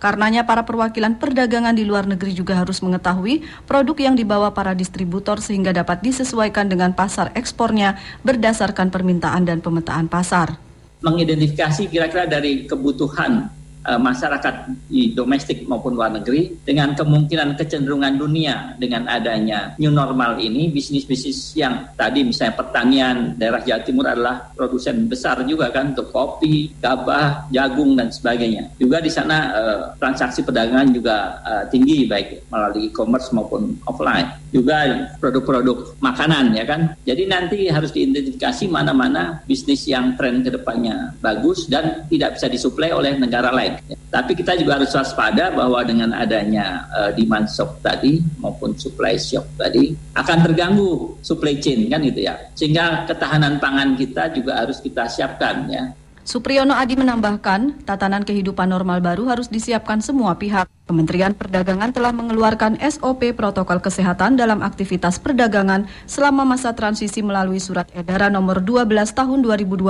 Karenanya 0.00 0.48
para 0.48 0.64
perwakilan 0.64 1.20
perdagangan 1.20 1.76
di 1.76 1.84
luar 1.84 2.08
negeri 2.08 2.34
juga 2.34 2.58
harus 2.58 2.80
mengetahui 2.80 3.44
produk 3.68 3.96
yang 4.10 4.14
dibawa 4.16 4.50
para 4.56 4.72
distributor 4.72 5.38
sehingga 5.38 5.70
dapat 5.70 6.00
disesuaikan 6.00 6.66
dengan 6.66 6.96
pasar 6.96 7.30
ekspornya 7.36 8.00
berdasarkan 8.24 8.88
permintaan 8.88 9.44
dan 9.44 9.60
pemetaan 9.60 10.08
pasar. 10.08 10.67
Mengidentifikasi 10.98 11.86
kira-kira 11.86 12.26
dari 12.26 12.66
kebutuhan 12.66 13.57
uh, 13.84 14.00
masyarakat 14.00 14.74
di 14.88 15.12
domestik 15.12 15.66
maupun 15.68 15.94
luar 15.94 16.14
negeri 16.14 16.56
dengan 16.64 16.96
kemungkinan 16.96 17.54
kecenderungan 17.54 18.14
dunia 18.18 18.74
dengan 18.80 19.06
adanya 19.06 19.74
new 19.76 19.92
normal 19.92 20.40
ini 20.40 20.70
bisnis-bisnis 20.72 21.54
yang 21.54 21.92
tadi 21.94 22.24
misalnya 22.24 22.58
pertanian 22.58 23.36
daerah 23.38 23.62
Jawa 23.62 23.82
Timur 23.84 24.06
adalah 24.08 24.50
produsen 24.54 25.06
besar 25.06 25.42
juga 25.44 25.70
kan 25.70 25.92
untuk 25.92 26.10
kopi, 26.10 26.72
gabah, 26.80 27.50
jagung 27.52 27.94
dan 27.94 28.08
sebagainya. 28.08 28.74
Juga 28.80 29.02
di 29.02 29.10
sana 29.12 29.36
uh, 29.52 29.82
transaksi 29.98 30.42
perdagangan 30.42 30.88
juga 30.94 31.38
uh, 31.44 31.64
tinggi 31.68 32.08
baik 32.08 32.48
melalui 32.48 32.88
e-commerce 32.88 33.30
maupun 33.34 33.76
offline. 33.84 34.30
Juga 34.48 35.08
produk-produk 35.20 35.98
makanan 36.00 36.56
ya 36.56 36.64
kan. 36.64 36.96
Jadi 37.04 37.22
nanti 37.28 37.58
harus 37.68 37.92
diidentifikasi 37.92 38.64
mana-mana 38.72 39.44
bisnis 39.44 39.84
yang 39.84 40.16
tren 40.16 40.40
ke 40.40 40.50
depannya 40.54 41.12
bagus 41.20 41.68
dan 41.68 42.08
tidak 42.08 42.40
bisa 42.40 42.46
disuplai 42.48 42.90
oleh 42.94 43.20
negara 43.20 43.52
lain. 43.52 43.67
Tapi 44.08 44.32
kita 44.32 44.56
juga 44.56 44.80
harus 44.80 44.88
waspada 44.96 45.52
bahwa 45.52 45.84
dengan 45.84 46.16
adanya 46.16 46.88
uh, 46.96 47.10
demand 47.12 47.44
shock 47.52 47.84
tadi 47.84 48.24
maupun 48.40 48.72
supply 48.72 49.20
shock 49.20 49.44
tadi 49.60 49.92
akan 50.16 50.38
terganggu 50.48 51.20
supply 51.20 51.60
chain 51.60 51.92
kan 51.92 52.00
gitu 52.00 52.24
ya. 52.24 52.34
Sehingga 52.56 53.04
ketahanan 53.04 53.60
pangan 53.60 54.00
kita 54.00 54.32
juga 54.32 54.64
harus 54.64 54.80
kita 54.80 55.04
siapkan 55.06 55.68
ya. 55.68 55.92
Supriyono 56.28 56.76
Adi 56.76 56.92
menambahkan, 56.92 57.88
tatanan 57.88 58.20
kehidupan 58.20 58.68
normal 58.68 59.00
baru 59.00 59.32
harus 59.32 59.48
disiapkan 59.48 60.04
semua 60.04 60.36
pihak. 60.36 60.68
Kementerian 60.84 61.32
Perdagangan 61.32 61.88
telah 61.88 62.12
mengeluarkan 62.12 62.76
SOP 62.84 63.32
protokol 63.32 63.80
kesehatan 63.80 64.36
dalam 64.36 64.60
aktivitas 64.60 65.16
perdagangan 65.24 65.88
selama 66.04 66.44
masa 66.44 66.76
transisi 66.76 67.24
melalui 67.24 67.64
surat 67.64 67.88
edaran 67.96 68.36
nomor 68.36 68.60
12 68.60 68.92
tahun 69.16 69.40
2020 69.40 69.88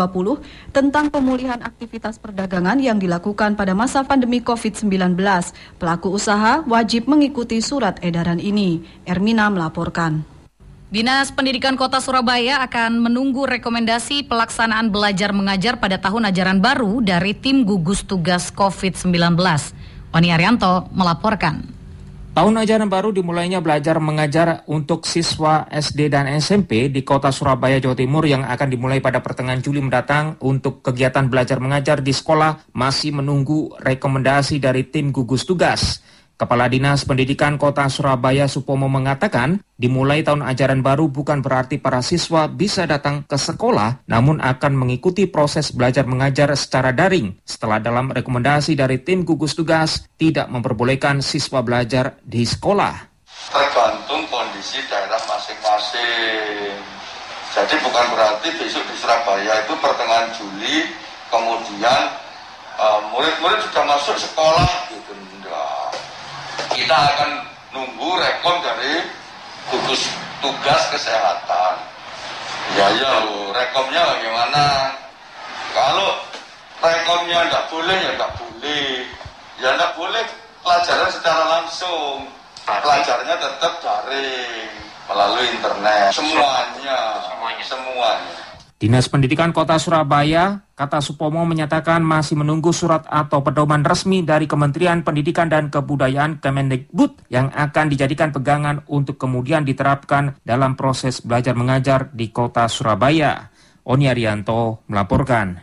tentang 0.70 1.10
pemulihan 1.10 1.58
aktivitas 1.58 2.22
perdagangan 2.22 2.78
yang 2.78 3.02
dilakukan 3.02 3.58
pada 3.58 3.74
masa 3.74 4.06
pandemi 4.06 4.38
COVID-19. 4.38 5.18
Pelaku 5.82 6.14
usaha 6.14 6.62
wajib 6.70 7.10
mengikuti 7.10 7.58
surat 7.58 7.98
edaran 7.98 8.38
ini. 8.38 8.86
Ermina 9.10 9.50
melaporkan. 9.50 10.37
Dinas 10.88 11.28
Pendidikan 11.28 11.76
Kota 11.76 12.00
Surabaya 12.00 12.64
akan 12.64 13.04
menunggu 13.04 13.44
rekomendasi 13.44 14.24
pelaksanaan 14.24 14.88
belajar 14.88 15.36
mengajar 15.36 15.76
pada 15.76 16.00
tahun 16.00 16.32
ajaran 16.32 16.64
baru 16.64 17.04
dari 17.04 17.36
tim 17.36 17.68
gugus 17.68 18.08
tugas 18.08 18.48
COVID-19. 18.48 19.12
Oni 20.16 20.32
Arianto 20.32 20.88
melaporkan. 20.96 21.60
Tahun 22.32 22.54
ajaran 22.56 22.88
baru 22.88 23.12
dimulainya 23.12 23.60
belajar 23.60 24.00
mengajar 24.00 24.64
untuk 24.64 25.04
siswa 25.04 25.68
SD 25.68 26.08
dan 26.08 26.24
SMP 26.40 26.88
di 26.88 27.04
kota 27.04 27.28
Surabaya, 27.36 27.76
Jawa 27.76 27.92
Timur 27.92 28.24
yang 28.24 28.48
akan 28.48 28.68
dimulai 28.72 29.04
pada 29.04 29.20
pertengahan 29.20 29.60
Juli 29.60 29.84
mendatang 29.84 30.40
untuk 30.40 30.80
kegiatan 30.80 31.28
belajar 31.28 31.60
mengajar 31.60 32.00
di 32.00 32.16
sekolah 32.16 32.72
masih 32.72 33.12
menunggu 33.12 33.76
rekomendasi 33.76 34.56
dari 34.56 34.88
tim 34.88 35.12
gugus 35.12 35.44
tugas. 35.44 36.00
Kepala 36.38 36.70
Dinas 36.70 37.02
Pendidikan 37.02 37.58
Kota 37.58 37.90
Surabaya 37.90 38.46
Supomo 38.46 38.86
mengatakan, 38.86 39.58
dimulai 39.74 40.22
tahun 40.22 40.46
ajaran 40.46 40.86
baru 40.86 41.10
bukan 41.10 41.42
berarti 41.42 41.82
para 41.82 41.98
siswa 41.98 42.46
bisa 42.46 42.86
datang 42.86 43.26
ke 43.26 43.34
sekolah, 43.34 44.06
namun 44.06 44.38
akan 44.38 44.78
mengikuti 44.78 45.26
proses 45.26 45.74
belajar 45.74 46.06
mengajar 46.06 46.54
secara 46.54 46.94
daring 46.94 47.34
setelah 47.42 47.82
dalam 47.82 48.14
rekomendasi 48.14 48.78
dari 48.78 49.02
tim 49.02 49.26
gugus 49.26 49.58
tugas 49.58 50.06
tidak 50.14 50.46
memperbolehkan 50.46 51.26
siswa 51.26 51.58
belajar 51.58 52.22
di 52.22 52.46
sekolah. 52.46 52.94
Tergantung 53.50 54.22
kondisi 54.30 54.78
daerah 54.86 55.18
masing-masing. 55.26 56.78
Jadi 57.50 57.74
bukan 57.82 58.06
berarti 58.14 58.48
besok 58.62 58.86
di 58.86 58.94
Surabaya 58.94 59.66
itu 59.66 59.74
pertengahan 59.82 60.30
Juli, 60.38 60.86
kemudian 61.34 62.02
eh, 62.78 63.00
murid-murid 63.10 63.58
uh, 63.58 63.64
sudah 63.66 63.84
masuk 63.90 64.14
sekolah 64.22 64.70
gitu 64.94 65.18
kita 66.78 66.94
akan 66.94 67.30
nunggu 67.74 68.10
rekon 68.22 68.62
dari 68.62 69.02
gugus 69.66 70.06
tugas 70.38 70.82
kesehatan. 70.94 71.74
Ya 72.78 72.86
ya 72.94 73.26
lo, 73.26 73.50
rekomnya 73.50 73.98
bagaimana? 74.06 74.94
Kalau 75.74 76.22
rekomnya 76.78 77.50
nggak 77.50 77.66
boleh 77.66 77.98
ya 77.98 78.10
nggak 78.14 78.32
boleh. 78.38 78.88
Ya 79.58 79.68
nggak 79.74 79.92
boleh 79.98 80.22
pelajaran 80.62 81.10
secara 81.10 81.42
langsung. 81.58 82.30
Pelajarnya 82.62 83.34
tetap 83.40 83.72
daring 83.82 84.70
melalui 85.10 85.46
internet. 85.50 86.14
Semuanya, 86.14 87.00
semuanya. 87.26 87.64
semuanya. 87.64 88.36
Dinas 88.78 89.10
Pendidikan 89.10 89.50
Kota 89.50 89.74
Surabaya, 89.74 90.62
kata 90.78 91.02
Supomo 91.02 91.42
menyatakan 91.42 91.98
masih 91.98 92.38
menunggu 92.38 92.70
surat 92.70 93.02
atau 93.10 93.42
pedoman 93.42 93.82
resmi 93.82 94.22
dari 94.22 94.46
Kementerian 94.46 95.02
Pendidikan 95.02 95.50
dan 95.50 95.66
Kebudayaan 95.66 96.38
Kemendikbud 96.38 97.26
yang 97.26 97.50
akan 97.50 97.90
dijadikan 97.90 98.30
pegangan 98.30 98.86
untuk 98.86 99.18
kemudian 99.18 99.66
diterapkan 99.66 100.38
dalam 100.46 100.78
proses 100.78 101.18
belajar 101.18 101.58
mengajar 101.58 102.14
di 102.14 102.30
Kota 102.30 102.70
Surabaya. 102.70 103.50
Oni 103.82 104.06
Arianto 104.06 104.86
melaporkan. 104.86 105.58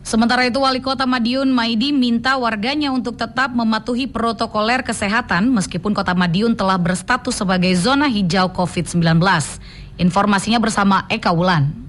Sementara 0.00 0.48
itu 0.48 0.64
Wali 0.64 0.80
Kota 0.80 1.04
Madiun 1.04 1.52
Maidi 1.52 1.92
minta 1.92 2.40
warganya 2.40 2.88
untuk 2.88 3.20
tetap 3.20 3.52
mematuhi 3.52 4.08
protokoler 4.08 4.80
kesehatan 4.80 5.52
meskipun 5.52 5.92
Kota 5.92 6.16
Madiun 6.16 6.56
telah 6.56 6.80
berstatus 6.80 7.36
sebagai 7.36 7.76
zona 7.76 8.08
hijau 8.08 8.48
COVID-19. 8.48 9.20
Informasinya 10.00 10.56
bersama 10.56 11.04
Eka 11.12 11.28
Wulan. 11.28 11.84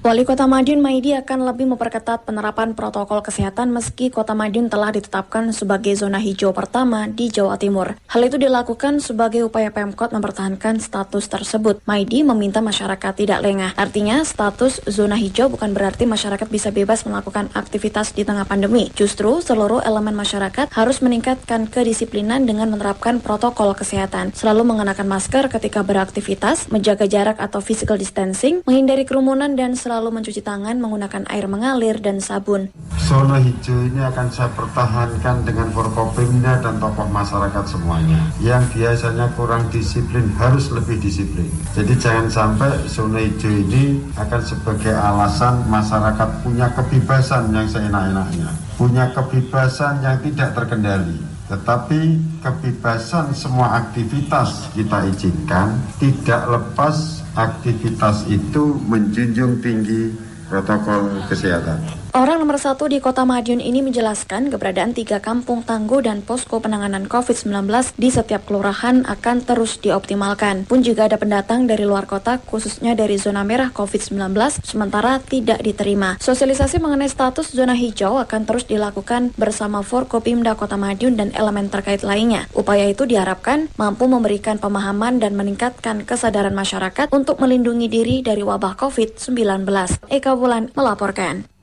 Wali 0.00 0.24
Kota 0.24 0.48
Madiun 0.48 0.80
Maidi 0.80 1.12
akan 1.12 1.44
lebih 1.44 1.68
memperketat 1.68 2.24
penerapan 2.24 2.72
protokol 2.72 3.20
kesehatan 3.20 3.68
meski 3.68 4.08
Kota 4.08 4.32
Madiun 4.32 4.72
telah 4.72 4.96
ditetapkan 4.96 5.52
sebagai 5.52 5.92
zona 5.92 6.16
hijau 6.16 6.56
pertama 6.56 7.04
di 7.04 7.28
Jawa 7.28 7.60
Timur. 7.60 8.00
Hal 8.08 8.24
itu 8.24 8.40
dilakukan 8.40 9.04
sebagai 9.04 9.44
upaya 9.44 9.68
Pemkot 9.68 10.16
mempertahankan 10.16 10.80
status 10.80 11.28
tersebut. 11.28 11.84
Maidi 11.84 12.24
meminta 12.24 12.64
masyarakat 12.64 13.12
tidak 13.12 13.44
lengah. 13.44 13.76
Artinya, 13.76 14.24
status 14.24 14.80
zona 14.88 15.20
hijau 15.20 15.52
bukan 15.52 15.76
berarti 15.76 16.08
masyarakat 16.08 16.48
bisa 16.48 16.72
bebas 16.72 17.04
melakukan 17.04 17.52
aktivitas 17.52 18.16
di 18.16 18.24
tengah 18.24 18.48
pandemi. 18.48 18.88
Justru, 18.96 19.44
seluruh 19.44 19.84
elemen 19.84 20.16
masyarakat 20.16 20.72
harus 20.72 21.04
meningkatkan 21.04 21.68
kedisiplinan 21.68 22.48
dengan 22.48 22.72
menerapkan 22.72 23.20
protokol 23.20 23.76
kesehatan. 23.76 24.32
Selalu 24.32 24.64
mengenakan 24.64 25.12
masker 25.12 25.52
ketika 25.52 25.84
beraktivitas, 25.84 26.72
menjaga 26.72 27.04
jarak 27.04 27.36
atau 27.36 27.60
physical 27.60 28.00
distancing, 28.00 28.64
menghindari 28.64 29.04
kerumunan 29.04 29.52
dan 29.60 29.76
selalu 29.90 30.22
mencuci 30.22 30.38
tangan 30.38 30.78
menggunakan 30.78 31.26
air 31.26 31.50
mengalir 31.50 31.98
dan 31.98 32.22
sabun. 32.22 32.70
Zona 33.10 33.42
hijau 33.42 33.74
ini 33.90 33.98
akan 33.98 34.30
saya 34.30 34.46
pertahankan 34.54 35.42
dengan 35.42 35.66
Forkopimda 35.74 36.62
dan 36.62 36.78
tokoh 36.78 37.10
masyarakat 37.10 37.66
semuanya. 37.66 38.30
Yang 38.38 38.78
biasanya 38.78 39.26
kurang 39.34 39.66
disiplin 39.74 40.30
harus 40.38 40.70
lebih 40.70 41.02
disiplin. 41.02 41.50
Jadi 41.74 41.98
jangan 41.98 42.30
sampai 42.30 42.70
zona 42.86 43.18
hijau 43.18 43.50
ini 43.50 43.98
akan 44.14 44.40
sebagai 44.46 44.94
alasan 44.94 45.66
masyarakat 45.66 46.28
punya 46.46 46.70
kebebasan 46.70 47.50
yang 47.50 47.66
seenak-enaknya. 47.66 48.46
Punya 48.78 49.10
kebebasan 49.10 50.06
yang 50.06 50.22
tidak 50.22 50.54
terkendali 50.54 51.18
tetapi 51.50 52.14
kebebasan 52.46 53.34
semua 53.34 53.82
aktivitas 53.82 54.70
kita 54.70 55.02
izinkan 55.10 55.82
tidak 55.98 56.46
lepas 56.46 57.19
aktivitas 57.34 58.26
itu 58.26 58.74
menjunjung 58.86 59.62
tinggi 59.62 60.10
protokol 60.50 61.22
kesehatan. 61.30 61.99
Orang 62.10 62.42
nomor 62.42 62.58
satu 62.58 62.90
di 62.90 62.98
kota 62.98 63.22
Madiun 63.22 63.62
ini 63.62 63.86
menjelaskan 63.86 64.50
keberadaan 64.50 64.98
tiga 64.98 65.22
kampung 65.22 65.62
tangguh 65.62 66.02
dan 66.02 66.26
posko 66.26 66.58
penanganan 66.58 67.06
COVID-19 67.06 67.70
di 67.94 68.10
setiap 68.10 68.50
kelurahan 68.50 69.06
akan 69.06 69.46
terus 69.46 69.78
dioptimalkan. 69.78 70.66
Pun 70.66 70.82
juga 70.82 71.06
ada 71.06 71.14
pendatang 71.22 71.70
dari 71.70 71.86
luar 71.86 72.10
kota 72.10 72.42
khususnya 72.42 72.98
dari 72.98 73.14
zona 73.14 73.46
merah 73.46 73.70
COVID-19 73.70 74.34
sementara 74.66 75.22
tidak 75.22 75.62
diterima. 75.62 76.18
Sosialisasi 76.18 76.82
mengenai 76.82 77.06
status 77.06 77.54
zona 77.54 77.78
hijau 77.78 78.18
akan 78.18 78.42
terus 78.42 78.66
dilakukan 78.66 79.30
bersama 79.38 79.86
Forkopimda 79.86 80.58
Kota 80.58 80.74
Madiun 80.74 81.14
dan 81.14 81.30
elemen 81.38 81.70
terkait 81.70 82.02
lainnya. 82.02 82.50
Upaya 82.58 82.90
itu 82.90 83.06
diharapkan 83.06 83.70
mampu 83.78 84.10
memberikan 84.10 84.58
pemahaman 84.58 85.22
dan 85.22 85.38
meningkatkan 85.38 86.02
kesadaran 86.02 86.58
masyarakat 86.58 87.06
untuk 87.14 87.38
melindungi 87.38 87.86
diri 87.86 88.16
dari 88.26 88.42
wabah 88.42 88.74
COVID-19. 88.74 89.62
Eka 90.10 90.34
Bulan 90.34 90.74
melaporkan. 90.74 91.59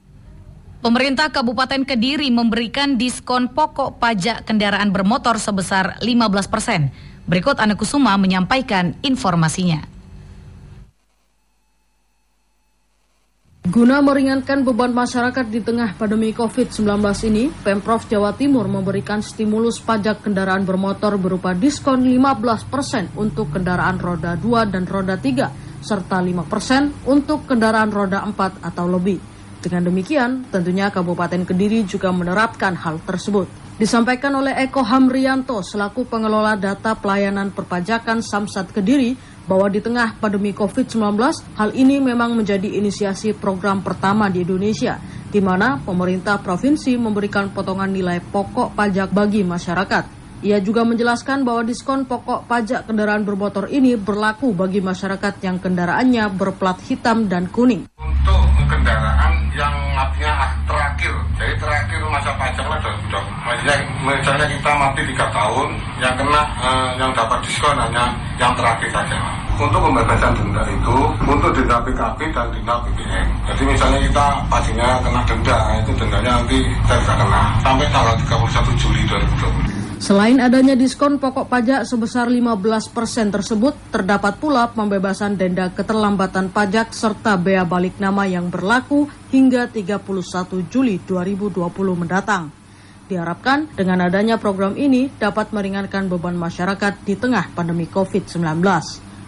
Pemerintah 0.88 1.28
Kabupaten 1.28 1.84
Kediri 1.84 2.32
memberikan 2.32 2.96
diskon 2.96 3.52
pokok 3.52 4.00
pajak 4.00 4.48
kendaraan 4.48 4.96
bermotor 4.96 5.36
sebesar 5.36 6.00
15 6.00 6.48
persen. 6.48 6.96
Berikut 7.28 7.60
Ana 7.60 7.76
Kusuma 7.76 8.16
menyampaikan 8.16 8.96
informasinya. 9.04 9.84
Guna 13.68 14.00
meringankan 14.00 14.64
beban 14.64 14.96
masyarakat 14.96 15.52
di 15.52 15.60
tengah 15.60 15.92
pandemi 16.00 16.32
COVID-19 16.32 16.80
ini, 17.36 17.52
Pemprov 17.68 18.08
Jawa 18.08 18.32
Timur 18.40 18.72
memberikan 18.72 19.20
stimulus 19.20 19.84
pajak 19.84 20.24
kendaraan 20.24 20.64
bermotor 20.64 21.20
berupa 21.20 21.52
diskon 21.52 22.08
15% 22.08 23.12
untuk 23.20 23.52
kendaraan 23.52 24.00
roda 24.00 24.40
2 24.40 24.72
dan 24.72 24.88
roda 24.88 25.20
3, 25.20 25.52
serta 25.84 26.24
5% 26.24 27.12
untuk 27.12 27.44
kendaraan 27.44 27.92
roda 27.92 28.24
4 28.24 28.64
atau 28.64 28.88
lebih. 28.88 29.36
Dengan 29.58 29.90
demikian, 29.90 30.46
tentunya 30.54 30.94
Kabupaten 30.94 31.42
Kediri 31.42 31.82
juga 31.84 32.14
menerapkan 32.14 32.78
hal 32.78 33.02
tersebut. 33.02 33.50
Disampaikan 33.78 34.34
oleh 34.34 34.58
Eko 34.58 34.82
Hamrianto 34.82 35.62
selaku 35.62 36.10
pengelola 36.10 36.58
data 36.58 36.98
pelayanan 36.98 37.54
perpajakan 37.54 38.26
Samsat 38.26 38.74
Kediri 38.74 39.14
bahwa 39.46 39.70
di 39.70 39.80
tengah 39.80 40.18
pandemi 40.18 40.52
COVID-19, 40.52 40.98
hal 41.56 41.70
ini 41.78 42.02
memang 42.02 42.34
menjadi 42.34 42.68
inisiasi 42.68 43.38
program 43.38 43.86
pertama 43.86 44.28
di 44.34 44.42
Indonesia, 44.44 44.98
di 45.30 45.40
mana 45.40 45.80
pemerintah 45.82 46.42
provinsi 46.42 46.98
memberikan 47.00 47.54
potongan 47.54 47.90
nilai 47.90 48.18
pokok 48.20 48.76
pajak 48.76 49.14
bagi 49.14 49.46
masyarakat. 49.46 50.18
Ia 50.46 50.62
juga 50.62 50.86
menjelaskan 50.86 51.42
bahwa 51.42 51.66
diskon 51.66 52.06
pokok 52.06 52.46
pajak 52.46 52.86
kendaraan 52.86 53.26
bermotor 53.26 53.74
ini 53.74 53.98
berlaku 53.98 54.54
bagi 54.54 54.86
masyarakat 54.86 55.42
yang 55.42 55.58
kendaraannya 55.58 56.30
berplat 56.30 56.78
hitam 56.86 57.26
dan 57.26 57.50
kuning. 57.50 57.90
Untuk 57.98 58.37
masa 62.36 62.60
pajaknya 62.68 63.00
sudah, 63.08 63.24
maksudnya, 63.48 63.76
misalnya 64.04 64.46
kita 64.52 64.72
mati 64.76 65.02
tiga 65.08 65.26
tahun, 65.32 65.70
yang 66.04 66.14
kena 66.20 66.42
eh, 66.60 66.90
yang 67.00 67.12
dapat 67.16 67.40
diskon 67.46 67.78
hanya 67.80 68.12
yang 68.36 68.52
terakhir 68.60 68.90
saja. 68.92 69.16
Untuk 69.58 69.82
pembebasan 69.82 70.38
denda 70.38 70.62
itu 70.70 70.96
untuk 71.26 71.50
denda 71.56 71.82
PKP 71.82 72.20
dan 72.30 72.46
denda 72.54 72.76
BBM. 72.86 73.28
Jadi 73.50 73.64
misalnya 73.66 74.00
kita 74.06 74.26
pastinya 74.52 74.90
kena 75.02 75.22
denda, 75.26 75.58
itu 75.82 75.92
dendanya 75.98 76.32
nanti 76.38 76.60
saya 76.86 77.00
bisa 77.02 77.14
kena 77.16 77.42
sampai 77.64 77.88
tanggal 77.90 78.16
31 78.22 78.82
Juli 78.82 79.02
2020. 79.08 79.77
Selain 79.98 80.38
adanya 80.38 80.78
diskon 80.78 81.18
pokok 81.18 81.50
pajak 81.50 81.82
sebesar 81.82 82.30
15% 82.30 82.94
tersebut, 83.34 83.74
terdapat 83.90 84.38
pula 84.38 84.70
pembebasan 84.70 85.34
denda 85.34 85.74
keterlambatan 85.74 86.54
pajak 86.54 86.94
serta 86.94 87.34
bea 87.34 87.66
balik 87.66 87.98
nama 87.98 88.30
yang 88.30 88.54
berlaku 88.54 89.10
hingga 89.34 89.66
31 89.66 90.70
Juli 90.70 91.02
2020 91.02 91.58
mendatang. 91.98 92.54
Diharapkan 93.10 93.72
dengan 93.74 94.06
adanya 94.06 94.38
program 94.38 94.78
ini 94.78 95.10
dapat 95.18 95.50
meringankan 95.50 96.06
beban 96.12 96.38
masyarakat 96.38 97.02
di 97.02 97.18
tengah 97.18 97.56
pandemi 97.58 97.90
COVID-19. 97.90 98.62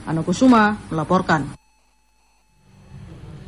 Ana 0.05 0.21
Kusuma 0.21 0.77
melaporkan. 0.93 1.57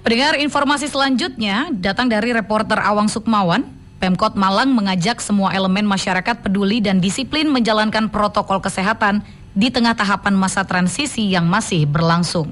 Pendengar 0.02 0.42
informasi 0.42 0.90
selanjutnya 0.90 1.70
datang 1.70 2.10
dari 2.10 2.34
reporter 2.34 2.82
Awang 2.82 3.06
Sukmawan. 3.06 3.81
Pemkot 4.02 4.34
Malang 4.34 4.74
mengajak 4.74 5.22
semua 5.22 5.54
elemen 5.54 5.86
masyarakat 5.86 6.42
peduli 6.42 6.82
dan 6.82 6.98
disiplin 6.98 7.46
menjalankan 7.46 8.10
protokol 8.10 8.58
kesehatan 8.58 9.22
di 9.54 9.70
tengah 9.70 9.94
tahapan 9.94 10.34
masa 10.34 10.66
transisi 10.66 11.30
yang 11.30 11.46
masih 11.46 11.86
berlangsung. 11.86 12.50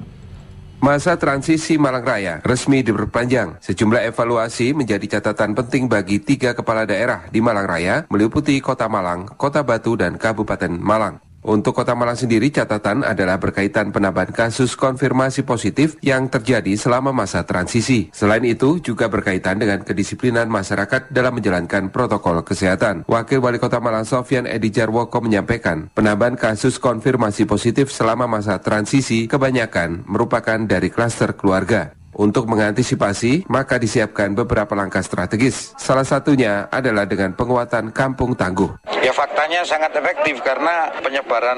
Masa 0.80 1.18
transisi 1.20 1.76
Malang 1.76 2.06
Raya 2.06 2.34
resmi 2.46 2.86
diperpanjang. 2.86 3.60
Sejumlah 3.60 4.14
evaluasi 4.14 4.72
menjadi 4.72 5.20
catatan 5.20 5.52
penting 5.52 5.92
bagi 5.92 6.24
tiga 6.24 6.56
kepala 6.56 6.88
daerah 6.88 7.28
di 7.34 7.44
Malang 7.44 7.68
Raya, 7.68 7.96
meliputi 8.08 8.62
Kota 8.64 8.88
Malang, 8.88 9.28
Kota 9.36 9.60
Batu, 9.60 10.00
dan 10.00 10.16
Kabupaten 10.16 10.72
Malang. 10.80 11.20
Untuk 11.40 11.72
Kota 11.72 11.96
Malang 11.96 12.20
sendiri 12.20 12.52
catatan 12.52 13.08
adalah 13.08 13.40
berkaitan 13.40 13.96
penambahan 13.96 14.36
kasus 14.36 14.76
konfirmasi 14.76 15.48
positif 15.48 15.96
yang 16.04 16.28
terjadi 16.28 16.76
selama 16.76 17.16
masa 17.16 17.48
transisi. 17.48 18.12
Selain 18.12 18.44
itu 18.44 18.84
juga 18.84 19.08
berkaitan 19.08 19.56
dengan 19.56 19.80
kedisiplinan 19.84 20.52
masyarakat 20.52 21.08
dalam 21.10 21.40
menjalankan 21.40 21.92
protokol 21.96 22.44
kesehatan. 22.44 23.08
Wakil 23.08 23.40
Wali 23.40 23.56
Kota 23.56 23.80
Malang 23.80 24.04
Sofyan 24.04 24.48
Edi 24.48 24.68
Jarwoko 24.68 25.24
menyampaikan 25.24 25.88
penambahan 25.96 26.36
kasus 26.36 26.76
konfirmasi 26.76 27.48
positif 27.48 27.88
selama 27.92 28.28
masa 28.28 28.60
transisi 28.60 29.32
kebanyakan 29.32 30.04
merupakan 30.08 30.60
dari 30.68 30.92
klaster 30.92 31.36
keluarga. 31.36 31.99
Untuk 32.16 32.50
mengantisipasi, 32.50 33.46
maka 33.48 33.78
disiapkan 33.78 34.34
beberapa 34.34 34.74
langkah 34.74 35.06
strategis. 35.06 35.78
Salah 35.78 36.04
satunya 36.04 36.66
adalah 36.74 37.06
dengan 37.06 37.38
penguatan 37.38 37.94
kampung 37.94 38.34
tangguh. 38.34 38.82
Ya 39.00 39.14
faktanya 39.14 39.64
sangat 39.64 39.94
efektif 39.96 40.42
karena 40.44 40.90
penyebaran 41.00 41.58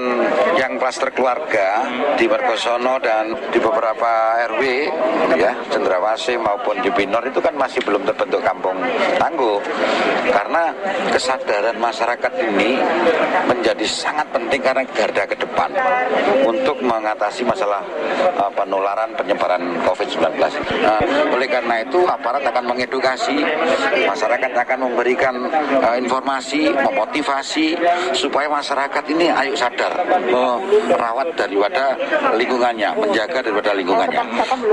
yang 0.60 0.78
klaster 0.78 1.10
keluarga 1.16 1.88
di 2.20 2.30
Mergosono 2.30 3.02
dan 3.02 3.34
di 3.50 3.58
beberapa 3.58 4.38
RW 4.54 4.62
ya 5.40 5.56
Cendrawasih 5.72 6.38
maupun 6.38 6.78
di 6.86 6.92
itu 6.92 7.40
kan 7.42 7.56
masih 7.58 7.82
belum 7.82 8.06
terbentuk 8.06 8.46
kampung 8.46 8.78
tangguh 9.18 9.58
karena 10.30 10.70
kesadaran 11.10 11.78
masyarakat 11.82 12.32
ini 12.52 12.78
menjadi 13.50 13.86
sangat 13.90 14.28
penting 14.30 14.62
karena 14.62 14.84
garda 14.94 15.24
ke 15.26 15.36
depan 15.36 15.70
untuk 16.46 16.78
mengatasi 16.84 17.42
masalah 17.42 17.82
uh, 18.38 18.52
penularan 18.54 19.12
penyebaran 19.18 19.62
COVID-19. 19.84 20.40
Nah, 20.41 20.97
oleh 21.30 21.45
karena 21.45 21.86
itu 21.86 22.01
aparat 22.10 22.41
akan 22.41 22.73
mengedukasi, 22.73 23.45
masyarakat 24.10 24.51
akan 24.58 24.77
memberikan 24.89 25.38
uh, 25.77 25.95
informasi, 26.01 26.73
memotivasi 26.73 27.77
supaya 28.17 28.49
masyarakat 28.49 29.04
ini 29.13 29.30
ayo 29.30 29.54
sadar 29.54 29.93
merawat 30.89 31.38
daripada 31.38 31.93
lingkungannya, 32.34 32.89
menjaga 32.97 33.45
daripada 33.45 33.71
lingkungannya. 33.77 34.23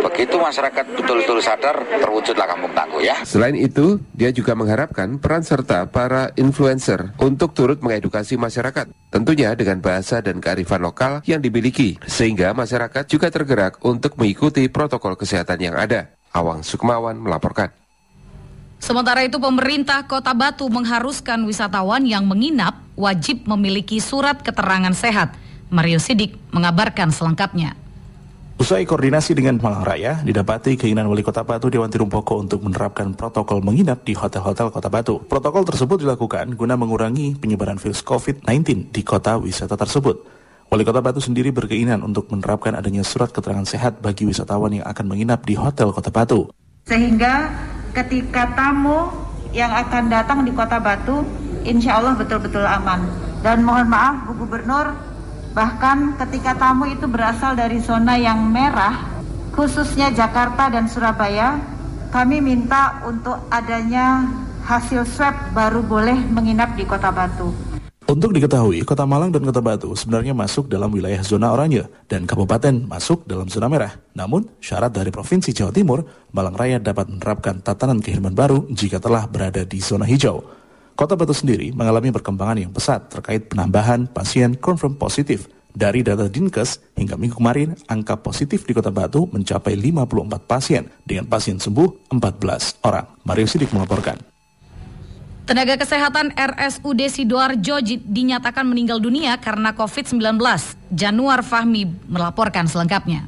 Begitu 0.09 0.41
masyarakat 0.41 0.85
betul-betul 0.97 1.39
sadar, 1.45 1.77
terwujudlah 2.01 2.47
kampung 2.49 2.73
tangguh 2.73 3.05
ya. 3.05 3.17
Selain 3.29 3.53
itu, 3.53 4.01
dia 4.17 4.33
juga 4.33 4.57
mengharapkan 4.57 5.21
peran 5.21 5.45
serta 5.45 5.85
para 5.93 6.33
influencer 6.41 7.13
untuk 7.21 7.53
turut 7.53 7.85
mengedukasi 7.85 8.41
masyarakat, 8.41 8.89
tentunya 9.13 9.53
dengan 9.53 9.85
bahasa 9.85 10.25
dan 10.25 10.41
kearifan 10.41 10.81
lokal 10.81 11.21
yang 11.29 11.45
dimiliki, 11.45 12.01
sehingga 12.09 12.57
masyarakat 12.57 13.05
juga 13.05 13.29
tergerak 13.29 13.85
untuk 13.85 14.17
mengikuti 14.17 14.65
protokol 14.73 15.13
kesehatan 15.19 15.58
yang 15.59 15.75
ada. 15.77 16.11
Awang 16.33 16.63
Sukmawan 16.63 17.19
melaporkan. 17.19 17.75
Sementara 18.79 19.27
itu 19.27 19.43
pemerintah 19.43 20.07
Kota 20.07 20.31
Batu 20.33 20.71
mengharuskan 20.71 21.43
wisatawan 21.43 22.07
yang 22.07 22.23
menginap 22.25 22.79
wajib 22.95 23.43
memiliki 23.51 23.99
surat 23.99 24.39
keterangan 24.39 24.95
sehat. 24.95 25.35
Mario 25.69 25.99
Sidik 25.99 26.39
mengabarkan 26.55 27.11
selengkapnya. 27.11 27.75
Usai 28.59 28.83
koordinasi 28.83 29.39
dengan 29.39 29.55
Malang 29.63 29.87
Raya, 29.87 30.19
didapati 30.27 30.75
keinginan 30.75 31.07
Wali 31.07 31.23
Kota 31.23 31.47
Batu 31.47 31.71
Dewan 31.71 31.95
Tirumpoko 31.95 32.43
untuk 32.43 32.59
menerapkan 32.67 33.15
protokol 33.15 33.63
menginap 33.63 34.03
di 34.03 34.19
hotel-hotel 34.19 34.75
Kota 34.75 34.91
Batu. 34.91 35.23
Protokol 35.31 35.63
tersebut 35.63 36.03
dilakukan 36.03 36.59
guna 36.59 36.75
mengurangi 36.75 37.39
penyebaran 37.39 37.79
virus 37.79 38.03
COVID-19 38.03 38.91
di 38.91 39.07
kota 39.07 39.39
wisata 39.39 39.79
tersebut. 39.79 40.38
Wali 40.69 40.85
Kota 40.85 41.01
Batu 41.01 41.17
sendiri 41.17 41.49
berkeinginan 41.49 42.05
untuk 42.05 42.29
menerapkan 42.29 42.77
adanya 42.77 43.01
surat 43.01 43.33
keterangan 43.33 43.65
sehat 43.65 44.05
bagi 44.05 44.29
wisatawan 44.29 44.69
yang 44.77 44.85
akan 44.85 45.09
menginap 45.09 45.41
di 45.49 45.57
hotel 45.57 45.97
Kota 45.97 46.13
Batu. 46.13 46.53
Sehingga 46.85 47.49
ketika 47.97 48.53
tamu 48.53 49.09
yang 49.57 49.73
akan 49.73 50.13
datang 50.13 50.45
di 50.45 50.53
Kota 50.53 50.77
Batu, 50.77 51.25
insya 51.65 51.97
Allah 51.97 52.13
betul-betul 52.21 52.69
aman. 52.69 53.09
Dan 53.41 53.65
mohon 53.65 53.89
maaf 53.89 54.29
Bu 54.29 54.45
Gubernur, 54.45 54.93
bahkan 55.57 56.13
ketika 56.21 56.53
tamu 56.53 56.85
itu 56.93 57.09
berasal 57.09 57.57
dari 57.57 57.81
zona 57.81 58.21
yang 58.21 58.37
merah, 58.53 59.09
khususnya 59.57 60.13
Jakarta 60.13 60.69
dan 60.69 60.85
Surabaya, 60.85 61.57
kami 62.13 62.45
minta 62.45 63.01
untuk 63.09 63.41
adanya 63.49 64.29
hasil 64.69 65.09
swab 65.09 65.33
baru 65.57 65.81
boleh 65.81 66.29
menginap 66.29 66.77
di 66.77 66.85
Kota 66.85 67.09
Batu. 67.09 67.68
Untuk 68.09 68.33
diketahui, 68.33 68.89
Kota 68.89 69.05
Malang 69.05 69.29
dan 69.29 69.45
Kota 69.45 69.61
Batu 69.61 69.93
sebenarnya 69.93 70.33
masuk 70.33 70.65
dalam 70.65 70.89
wilayah 70.89 71.21
zona 71.21 71.53
oranye 71.53 71.85
dan 72.09 72.25
kabupaten 72.25 72.89
masuk 72.89 73.29
dalam 73.29 73.53
zona 73.53 73.69
merah. 73.69 74.01
Namun, 74.17 74.49
syarat 74.65 74.97
dari 74.97 75.13
Provinsi 75.13 75.53
Jawa 75.53 75.69
Timur, 75.69 76.09
Malang 76.33 76.57
Raya 76.57 76.81
dapat 76.81 77.13
menerapkan 77.13 77.61
tatanan 77.61 78.01
kehidupan 78.01 78.33
baru 78.33 78.65
jika 78.73 78.97
telah 78.97 79.29
berada 79.29 79.61
di 79.61 79.77
zona 79.85 80.09
hijau. 80.09 80.41
Kota 80.97 81.21
Batu 81.21 81.37
sendiri 81.37 81.69
mengalami 81.77 82.09
perkembangan 82.09 82.57
yang 82.57 82.73
pesat 82.73 83.13
terkait 83.13 83.53
penambahan 83.53 84.09
pasien 84.09 84.57
confirm 84.57 84.97
positif. 84.97 85.45
Dari 85.77 86.01
data 86.01 86.33
Dinkes, 86.33 86.97
hingga 86.97 87.21
minggu 87.21 87.37
kemarin, 87.37 87.77
angka 87.93 88.25
positif 88.25 88.65
di 88.65 88.73
Kota 88.73 88.89
Batu 88.89 89.29
mencapai 89.29 89.77
54 89.77 90.49
pasien, 90.49 90.89
dengan 91.05 91.29
pasien 91.29 91.61
sembuh 91.61 92.09
14 92.09 92.81
orang. 92.89 93.21
Mario 93.29 93.45
Sidik 93.45 93.69
melaporkan. 93.77 94.38
Tenaga 95.49 95.81
kesehatan 95.81 96.37
RSUD 96.37 97.09
Sidoarjo 97.09 97.81
dinyatakan 98.05 98.69
meninggal 98.69 99.01
dunia 99.01 99.33
karena 99.41 99.73
COVID-19. 99.73 100.37
Januar 100.93 101.41
Fahmi 101.41 101.89
melaporkan 102.05 102.69
selengkapnya. 102.69 103.25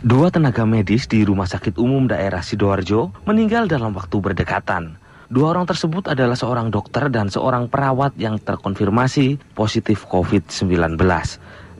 Dua 0.00 0.32
tenaga 0.32 0.64
medis 0.64 1.04
di 1.04 1.28
Rumah 1.28 1.44
Sakit 1.44 1.76
Umum 1.76 2.08
Daerah 2.08 2.40
Sidoarjo 2.40 3.12
meninggal 3.28 3.68
dalam 3.68 3.92
waktu 3.92 4.16
berdekatan. 4.16 4.96
Dua 5.28 5.52
orang 5.52 5.68
tersebut 5.68 6.08
adalah 6.08 6.40
seorang 6.40 6.72
dokter 6.72 7.12
dan 7.12 7.28
seorang 7.28 7.68
perawat 7.68 8.16
yang 8.16 8.40
terkonfirmasi 8.40 9.52
positif 9.52 10.08
COVID-19. 10.08 10.96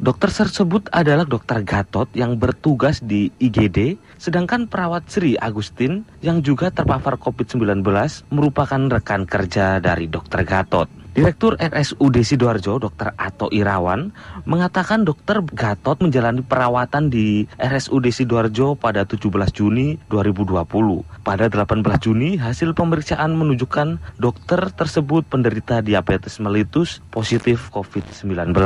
Dokter 0.00 0.32
tersebut 0.32 0.88
adalah 0.94 1.28
dokter 1.28 1.60
Gatot 1.60 2.08
yang 2.16 2.40
bertugas 2.40 3.04
di 3.04 3.28
IGD, 3.36 4.00
sedangkan 4.16 4.70
perawat 4.70 5.04
Sri 5.10 5.36
Agustin 5.36 6.08
yang 6.24 6.40
juga 6.40 6.72
terpapar 6.72 7.20
COVID-19 7.20 7.84
merupakan 8.32 8.80
rekan 8.88 9.28
kerja 9.28 9.82
dari 9.82 10.08
dokter 10.08 10.46
Gatot. 10.48 11.02
Direktur 11.12 11.60
RSUD 11.60 12.24
Sidoarjo, 12.24 12.80
Dr. 12.80 13.12
Ato 13.20 13.52
Irawan, 13.52 14.16
mengatakan 14.48 15.04
dokter 15.04 15.44
Gatot 15.44 16.00
menjalani 16.00 16.40
perawatan 16.40 17.12
di 17.12 17.44
RSUD 17.60 18.08
Sidoarjo 18.08 18.80
pada 18.80 19.04
17 19.04 19.28
Juni 19.52 20.00
2020. 20.08 20.64
Pada 21.20 21.52
18 21.52 21.84
Juni, 22.00 22.40
hasil 22.40 22.72
pemeriksaan 22.72 23.36
menunjukkan 23.36 24.00
dokter 24.16 24.72
tersebut 24.72 25.28
penderita 25.28 25.84
diabetes 25.84 26.40
mellitus 26.40 27.04
positif 27.12 27.68
COVID-19 27.68 28.56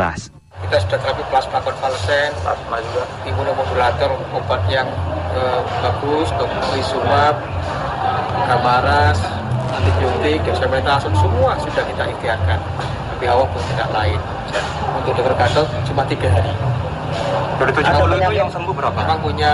kita 0.65 0.77
sudah 0.81 0.99
terapi 0.99 1.23
plasma 1.29 1.59
konvalesen, 1.61 2.33
plasma 2.41 2.77
juga 2.81 3.05
imunomodulator, 3.29 4.11
obat 4.33 4.63
yang 4.73 4.89
eh, 5.37 5.61
bagus, 5.85 6.33
tocilizumab, 6.41 7.37
kamaras, 8.49 9.19
antibiotik, 9.77 10.41
dexamethasone, 10.49 11.17
semua 11.21 11.53
sudah 11.61 11.85
kita 11.85 12.03
ikhtiarkan. 12.17 12.59
Tapi 13.17 13.25
awal 13.29 13.45
pun 13.53 13.61
tidak 13.77 13.89
lain. 13.93 14.21
Untuk 15.01 15.13
dokter 15.17 15.35
Gatot 15.37 15.69
cuma 15.89 16.03
tiga 16.09 16.29
hari. 16.33 16.53
Dari 17.57 17.73
tujuh 17.73 17.93
puluh 17.97 18.17
itu 18.21 18.33
yang 18.37 18.51
sembuh 18.53 18.75
berapa? 18.77 18.97
Memang 18.97 19.21
punya 19.21 19.53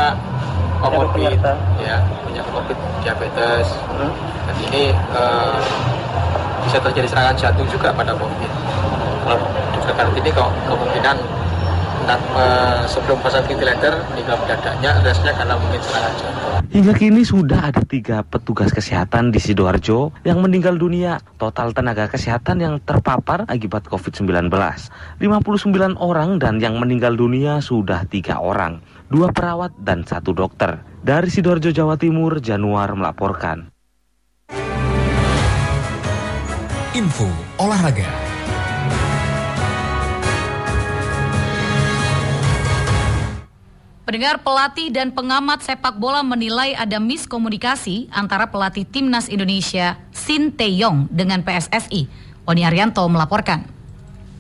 komorbid, 0.82 1.38
ya, 1.82 2.02
punya 2.26 2.42
komorbid 2.46 2.78
diabetes. 3.02 3.66
Hmm. 3.90 4.10
Dan 4.46 4.56
ini 4.70 4.94
eh, 4.94 5.58
bisa 6.66 6.78
terjadi 6.78 7.06
serangan 7.10 7.34
jantung 7.34 7.66
juga 7.70 7.90
pada 7.90 8.14
COVID 8.14 8.50
sekarang 9.86 10.14
ini 10.18 10.30
kok 10.30 10.50
kemungkinan 10.70 11.16
uh, 12.10 12.82
sebelum 12.90 13.18
pasang 13.22 13.44
ventilator 13.46 14.02
meninggal 14.12 14.36
mendadaknya 14.42 14.90
resnya 15.06 15.32
karena 15.34 15.54
mungkin 15.58 15.80
serangan 15.82 16.12
jantung. 16.18 16.52
Hingga 16.72 16.92
kini 16.96 17.22
sudah 17.22 17.68
ada 17.68 17.82
tiga 17.84 18.24
petugas 18.24 18.72
kesehatan 18.72 19.28
di 19.28 19.36
Sidoarjo 19.36 20.16
yang 20.24 20.40
meninggal 20.40 20.80
dunia. 20.80 21.20
Total 21.36 21.68
tenaga 21.76 22.08
kesehatan 22.08 22.64
yang 22.64 22.74
terpapar 22.80 23.44
akibat 23.44 23.84
COVID-19. 23.92 24.48
59 24.48 25.20
orang 26.00 26.40
dan 26.40 26.56
yang 26.64 26.80
meninggal 26.80 27.12
dunia 27.12 27.60
sudah 27.60 28.08
tiga 28.08 28.40
orang. 28.40 28.80
Dua 29.12 29.28
perawat 29.28 29.76
dan 29.84 30.08
satu 30.08 30.32
dokter. 30.32 30.80
Dari 31.04 31.28
Sidoarjo, 31.28 31.68
Jawa 31.74 32.00
Timur, 32.00 32.40
Januar 32.40 32.96
melaporkan. 32.96 33.68
Info 36.96 37.28
olahraga. 37.60 38.21
Pendengar 44.02 44.42
pelatih 44.42 44.90
dan 44.90 45.14
pengamat 45.14 45.62
sepak 45.62 45.94
bola 45.94 46.26
menilai 46.26 46.74
ada 46.74 46.98
miskomunikasi 46.98 48.10
antara 48.10 48.50
pelatih 48.50 48.82
timnas 48.82 49.30
Indonesia 49.30 49.94
Shin 50.10 50.50
Tae-yong 50.50 51.06
dengan 51.06 51.46
PSSI. 51.46 52.10
Oni 52.50 52.66
Arianto 52.66 53.06
melaporkan. 53.06 53.62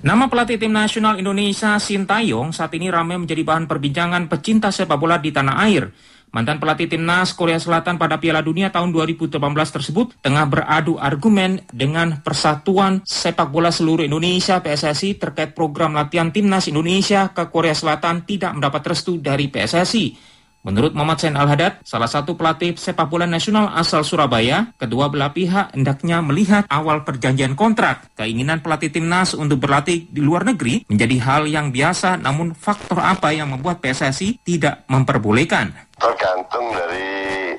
Nama 0.02 0.26
pelatih 0.26 0.58
tim 0.58 0.74
nasional 0.74 1.14
Indonesia 1.14 1.78
Shin 1.78 2.10
Tae-yong 2.10 2.50
saat 2.50 2.74
ini 2.74 2.90
ramai 2.90 3.22
menjadi 3.22 3.46
bahan 3.46 3.70
perbincangan 3.70 4.26
pecinta 4.26 4.74
sepak 4.74 4.98
bola 4.98 5.22
di 5.22 5.30
tanah 5.30 5.62
air. 5.62 5.94
Mantan 6.34 6.58
pelatih 6.58 6.90
timnas 6.90 7.30
Korea 7.38 7.62
Selatan 7.62 8.02
pada 8.02 8.18
Piala 8.18 8.42
Dunia 8.42 8.74
tahun 8.74 8.90
2018 8.90 9.38
tersebut 9.54 10.18
tengah 10.18 10.50
beradu 10.50 10.98
argumen 10.98 11.62
dengan 11.70 12.18
Persatuan 12.18 13.06
Sepak 13.06 13.54
Bola 13.54 13.70
Seluruh 13.70 14.02
Indonesia 14.02 14.58
PSSI 14.58 15.22
terkait 15.22 15.54
program 15.54 15.94
latihan 15.94 16.34
timnas 16.34 16.66
Indonesia 16.66 17.30
ke 17.30 17.46
Korea 17.46 17.76
Selatan 17.76 18.26
tidak 18.26 18.58
mendapat 18.58 18.82
restu 18.82 19.22
dari 19.22 19.54
PSSI. 19.54 20.31
Menurut 20.62 20.94
Muhammad 20.94 21.18
Sain 21.18 21.34
Al-Hadad, 21.34 21.82
salah 21.82 22.06
satu 22.06 22.38
pelatih 22.38 22.78
sepak 22.78 23.10
bola 23.10 23.26
nasional 23.26 23.74
asal 23.74 24.06
Surabaya, 24.06 24.70
kedua 24.78 25.10
belah 25.10 25.34
pihak 25.34 25.74
hendaknya 25.74 26.22
melihat 26.22 26.70
awal 26.70 27.02
perjanjian 27.02 27.58
kontrak. 27.58 28.06
Keinginan 28.14 28.62
pelatih 28.62 28.94
timnas 28.94 29.34
untuk 29.34 29.58
berlatih 29.58 30.06
di 30.06 30.22
luar 30.22 30.46
negeri 30.46 30.86
menjadi 30.86 31.16
hal 31.18 31.42
yang 31.50 31.74
biasa, 31.74 32.14
namun 32.22 32.54
faktor 32.54 33.02
apa 33.02 33.34
yang 33.34 33.50
membuat 33.50 33.82
PSSI 33.82 34.38
tidak 34.46 34.86
memperbolehkan? 34.86 35.74
Tergantung 35.98 36.70
dari 36.70 37.10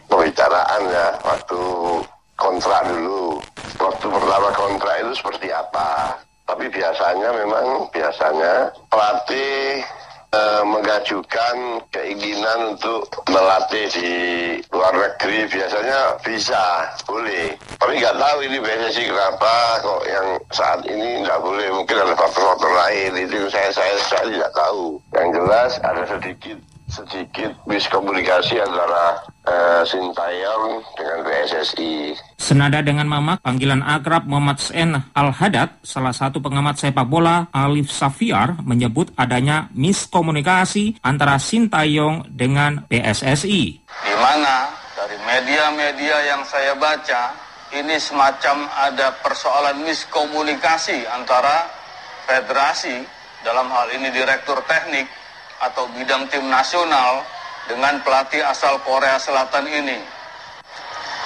pembicaraan 0.07 0.81
ya, 0.87 1.07
waktu 1.27 1.59
kontrak 2.39 2.87
dulu. 2.87 3.43
Waktu 3.83 4.05
pertama 4.07 4.49
kontrak 4.55 4.95
itu 5.03 5.11
seperti 5.19 5.51
apa? 5.51 6.15
Tapi 6.47 6.71
biasanya 6.71 7.35
memang 7.35 7.83
biasanya 7.91 8.71
pelatih 8.87 9.83
mengajukan 10.65 11.83
keinginan 11.93 12.75
untuk 12.75 13.05
melatih 13.29 13.87
di 13.93 14.13
luar 14.73 14.93
negeri. 14.93 15.45
Biasanya 15.49 16.17
bisa 16.25 16.89
boleh. 17.05 17.53
Tapi 17.77 17.93
nggak 18.01 18.17
tahu 18.17 18.37
ini 18.45 18.57
PSSI 18.57 19.03
kenapa 19.09 19.53
kok 19.81 20.01
yang 20.09 20.27
saat 20.49 20.81
ini 20.85 21.21
nggak 21.25 21.39
boleh. 21.41 21.67
Mungkin 21.73 21.97
ada 21.97 22.13
faktor-faktor 22.17 22.71
lain. 22.73 23.11
Itu 23.27 23.49
saya 23.53 23.69
saya 23.69 23.93
saya 24.01 24.25
tidak 24.29 24.51
tahu. 24.57 24.97
Yang 25.13 25.29
jelas 25.37 25.71
ada 25.85 26.03
sedikit 26.07 26.57
sedikit 26.93 27.51
miskomunikasi 27.65 28.61
antara 28.61 29.17
uh, 29.47 29.81
Sintayong 29.83 30.83
dengan 30.95 31.19
PSSI. 31.27 32.15
Senada 32.39 32.79
dengan 32.83 33.07
Mamak, 33.07 33.43
panggilan 33.43 33.83
akrab 33.83 34.27
Muhammad 34.27 34.59
Sen 34.59 34.95
Al-Hadad, 35.15 35.79
salah 35.83 36.15
satu 36.15 36.39
pengamat 36.39 36.79
sepak 36.79 37.07
bola 37.07 37.47
Alif 37.51 37.91
Safiar 37.91 38.59
menyebut 38.63 39.11
adanya 39.15 39.71
miskomunikasi 39.75 40.99
antara 41.03 41.39
Sintayong 41.39 42.27
dengan 42.31 42.83
PSSI. 42.87 43.63
Di 43.83 44.15
mana 44.19 44.71
dari 44.95 45.17
media-media 45.23 46.17
yang 46.33 46.41
saya 46.47 46.75
baca, 46.75 47.35
ini 47.73 47.97
semacam 47.97 48.69
ada 48.69 49.09
persoalan 49.25 49.81
miskomunikasi 49.81 51.09
antara 51.09 51.65
federasi 52.29 53.03
dalam 53.43 53.67
hal 53.67 53.91
ini 53.91 54.07
direktur 54.13 54.61
teknik 54.69 55.09
atau 55.59 55.87
bidang 55.95 56.27
tim 56.31 56.47
nasional 56.47 57.23
dengan 57.67 57.99
pelatih 58.03 58.43
asal 58.43 58.79
Korea 58.83 59.15
Selatan 59.19 59.67
ini. 59.67 59.97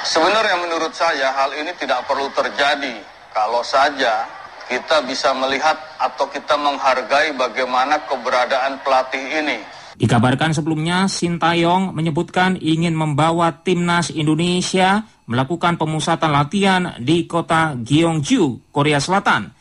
Sebenarnya 0.05 0.55
menurut 0.61 0.93
saya 0.95 1.33
hal 1.33 1.51
ini 1.57 1.73
tidak 1.75 2.05
perlu 2.07 2.31
terjadi 2.31 2.95
kalau 3.33 3.59
saja 3.65 4.23
kita 4.67 5.03
bisa 5.07 5.31
melihat 5.35 5.75
atau 5.97 6.27
kita 6.27 6.55
menghargai 6.59 7.35
bagaimana 7.35 7.99
keberadaan 8.05 8.79
pelatih 8.83 9.23
ini. 9.43 9.59
Dikabarkan 9.97 10.53
sebelumnya, 10.53 11.09
Sintayong 11.09 11.89
menyebutkan 11.89 12.53
ingin 12.61 12.93
membawa 12.93 13.49
timnas 13.65 14.13
Indonesia 14.13 15.01
melakukan 15.25 15.81
pemusatan 15.81 16.29
latihan 16.29 16.93
di 17.01 17.25
kota 17.25 17.73
Gyeongju, 17.73 18.69
Korea 18.69 19.01
Selatan. 19.01 19.56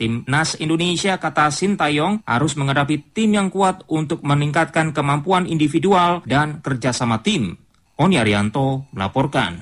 Timnas 0.00 0.56
Indonesia, 0.56 1.20
kata 1.20 1.52
Sintayong, 1.52 2.24
harus 2.24 2.56
menghadapi 2.56 3.12
tim 3.12 3.36
yang 3.36 3.52
kuat 3.52 3.84
untuk 3.84 4.24
meningkatkan 4.24 4.96
kemampuan 4.96 5.44
individual 5.44 6.24
dan 6.24 6.64
kerjasama 6.64 7.20
tim. 7.20 7.60
Oni 8.00 8.16
Arianto 8.16 8.88
melaporkan. 8.96 9.60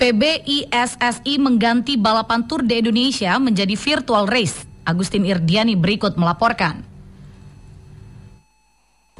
PBISSI 0.00 1.36
mengganti 1.36 2.00
balapan 2.00 2.48
Tour 2.48 2.64
de 2.64 2.80
Indonesia 2.80 3.36
menjadi 3.36 3.76
virtual 3.76 4.24
race. 4.24 4.64
Agustin 4.88 5.28
Irdiani 5.28 5.76
berikut 5.76 6.16
melaporkan. 6.16 6.91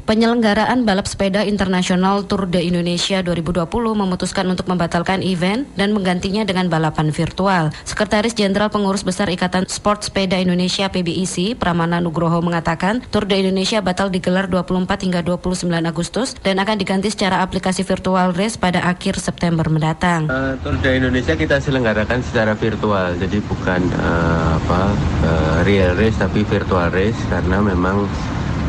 Penyelenggaraan 0.02 0.82
balap 0.82 1.06
sepeda 1.06 1.46
internasional 1.46 2.26
Tour 2.26 2.50
de 2.50 2.58
Indonesia 2.58 3.22
2020 3.22 3.70
memutuskan 3.94 4.42
untuk 4.50 4.66
membatalkan 4.66 5.22
event 5.22 5.62
dan 5.78 5.94
menggantinya 5.94 6.42
dengan 6.42 6.66
balapan 6.66 7.14
virtual. 7.14 7.70
Sekretaris 7.86 8.34
Jenderal 8.34 8.66
Pengurus 8.66 9.06
Besar 9.06 9.30
Ikatan 9.30 9.70
Sport 9.70 10.10
Sepeda 10.10 10.42
Indonesia 10.42 10.90
PBIC, 10.90 11.54
Pramana 11.54 12.02
Nugroho 12.02 12.42
mengatakan, 12.42 12.98
Tour 13.14 13.30
de 13.30 13.46
Indonesia 13.46 13.78
batal 13.78 14.10
digelar 14.10 14.50
24 14.50 15.06
hingga 15.06 15.22
29 15.22 15.70
Agustus 15.70 16.34
dan 16.42 16.58
akan 16.58 16.82
diganti 16.82 17.06
secara 17.06 17.38
aplikasi 17.38 17.86
virtual 17.86 18.34
race 18.34 18.58
pada 18.58 18.82
akhir 18.82 19.22
September 19.22 19.70
mendatang. 19.70 20.26
Uh, 20.26 20.58
Tour 20.66 20.82
de 20.82 20.98
Indonesia 20.98 21.38
kita 21.38 21.62
selenggarakan 21.62 22.26
secara 22.26 22.58
virtual, 22.58 23.14
jadi 23.22 23.38
bukan 23.46 23.86
uh, 24.02 24.58
apa 24.58 24.80
uh, 25.22 25.58
real 25.62 25.94
race 25.94 26.18
tapi 26.18 26.42
virtual 26.42 26.90
race 26.90 27.22
karena 27.30 27.62
memang 27.62 28.10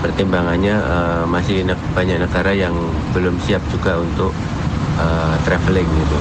pertimbangannya 0.04 0.76
uh, 0.76 1.24
masih 1.24 1.64
banyak 1.96 2.20
negara 2.20 2.52
yang 2.52 2.76
belum 3.16 3.40
siap 3.48 3.64
juga 3.72 4.04
untuk 4.04 4.36
uh, 5.00 5.36
traveling 5.48 5.88
gitu. 5.88 6.20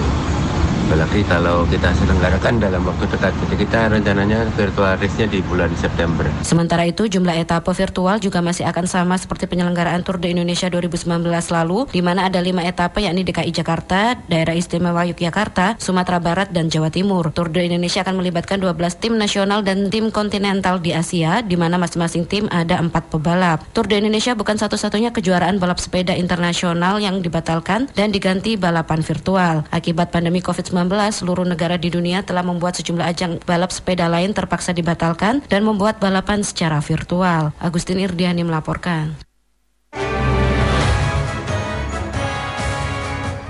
Apalagi 0.92 1.24
kalau 1.24 1.64
kita 1.72 1.88
selenggarakan 1.88 2.60
dalam 2.60 2.84
waktu 2.84 3.08
dekat. 3.08 3.32
Jadi 3.32 3.64
kita 3.64 3.88
rencananya 3.96 4.44
virtual 4.52 4.92
race-nya 5.00 5.24
di 5.24 5.40
bulan 5.40 5.72
September. 5.72 6.28
Sementara 6.44 6.84
itu 6.84 7.08
jumlah 7.08 7.32
etapa 7.32 7.72
virtual 7.72 8.20
juga 8.20 8.44
masih 8.44 8.68
akan 8.68 8.84
sama 8.84 9.16
seperti 9.16 9.48
penyelenggaraan 9.48 10.04
Tour 10.04 10.20
de 10.20 10.28
Indonesia 10.36 10.68
2019 10.68 11.32
lalu, 11.48 11.88
di 11.88 12.04
mana 12.04 12.28
ada 12.28 12.44
lima 12.44 12.60
etapa 12.68 13.00
yakni 13.00 13.24
DKI 13.24 13.56
Jakarta, 13.56 14.20
Daerah 14.28 14.52
Istimewa 14.52 15.08
Yogyakarta, 15.08 15.80
Sumatera 15.80 16.20
Barat, 16.20 16.52
dan 16.52 16.68
Jawa 16.68 16.92
Timur. 16.92 17.32
Tour 17.32 17.48
de 17.48 17.64
Indonesia 17.64 18.04
akan 18.04 18.20
melibatkan 18.20 18.60
12 18.60 18.76
tim 19.00 19.16
nasional 19.16 19.64
dan 19.64 19.88
tim 19.88 20.12
kontinental 20.12 20.76
di 20.76 20.92
Asia, 20.92 21.40
di 21.40 21.56
mana 21.56 21.80
masing-masing 21.80 22.28
tim 22.28 22.44
ada 22.52 22.76
empat 22.76 23.08
pebalap. 23.08 23.64
Tour 23.72 23.88
de 23.88 23.96
Indonesia 23.96 24.36
bukan 24.36 24.60
satu-satunya 24.60 25.08
kejuaraan 25.16 25.56
balap 25.56 25.80
sepeda 25.80 26.12
internasional 26.12 27.00
yang 27.00 27.24
dibatalkan 27.24 27.88
dan 27.96 28.12
diganti 28.12 28.60
balapan 28.60 29.00
virtual. 29.00 29.64
Akibat 29.72 30.12
pandemi 30.12 30.44
COVID-19, 30.44 30.81
seluruh 30.88 31.44
negara 31.44 31.76
di 31.76 31.92
dunia 31.92 32.24
telah 32.24 32.42
membuat 32.42 32.78
sejumlah 32.80 33.06
ajang 33.06 33.32
balap 33.44 33.70
sepeda 33.70 34.08
lain 34.08 34.32
terpaksa 34.32 34.72
dibatalkan 34.72 35.44
dan 35.46 35.62
membuat 35.62 36.00
balapan 36.00 36.40
secara 36.40 36.80
virtual. 36.80 37.52
Agustin 37.60 38.00
Irdiani 38.00 38.42
melaporkan. 38.42 39.14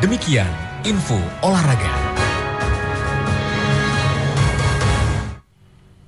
Demikian 0.02 0.50
info 0.82 1.14
olahraga. 1.46 1.94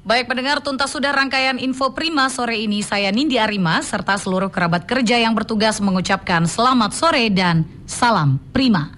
Baik 0.04 0.28
pendengar, 0.28 0.60
tuntas 0.60 0.92
sudah 0.92 1.16
rangkaian 1.16 1.56
info 1.56 1.96
Prima 1.96 2.28
sore 2.28 2.60
ini. 2.60 2.84
Saya 2.84 3.08
Nindi 3.08 3.40
Arima 3.40 3.80
serta 3.80 4.20
seluruh 4.20 4.52
kerabat 4.52 4.84
kerja 4.84 5.16
yang 5.16 5.32
bertugas 5.32 5.80
mengucapkan 5.80 6.44
selamat 6.44 6.92
sore 6.92 7.32
dan 7.32 7.64
salam 7.88 8.36
Prima. 8.52 8.92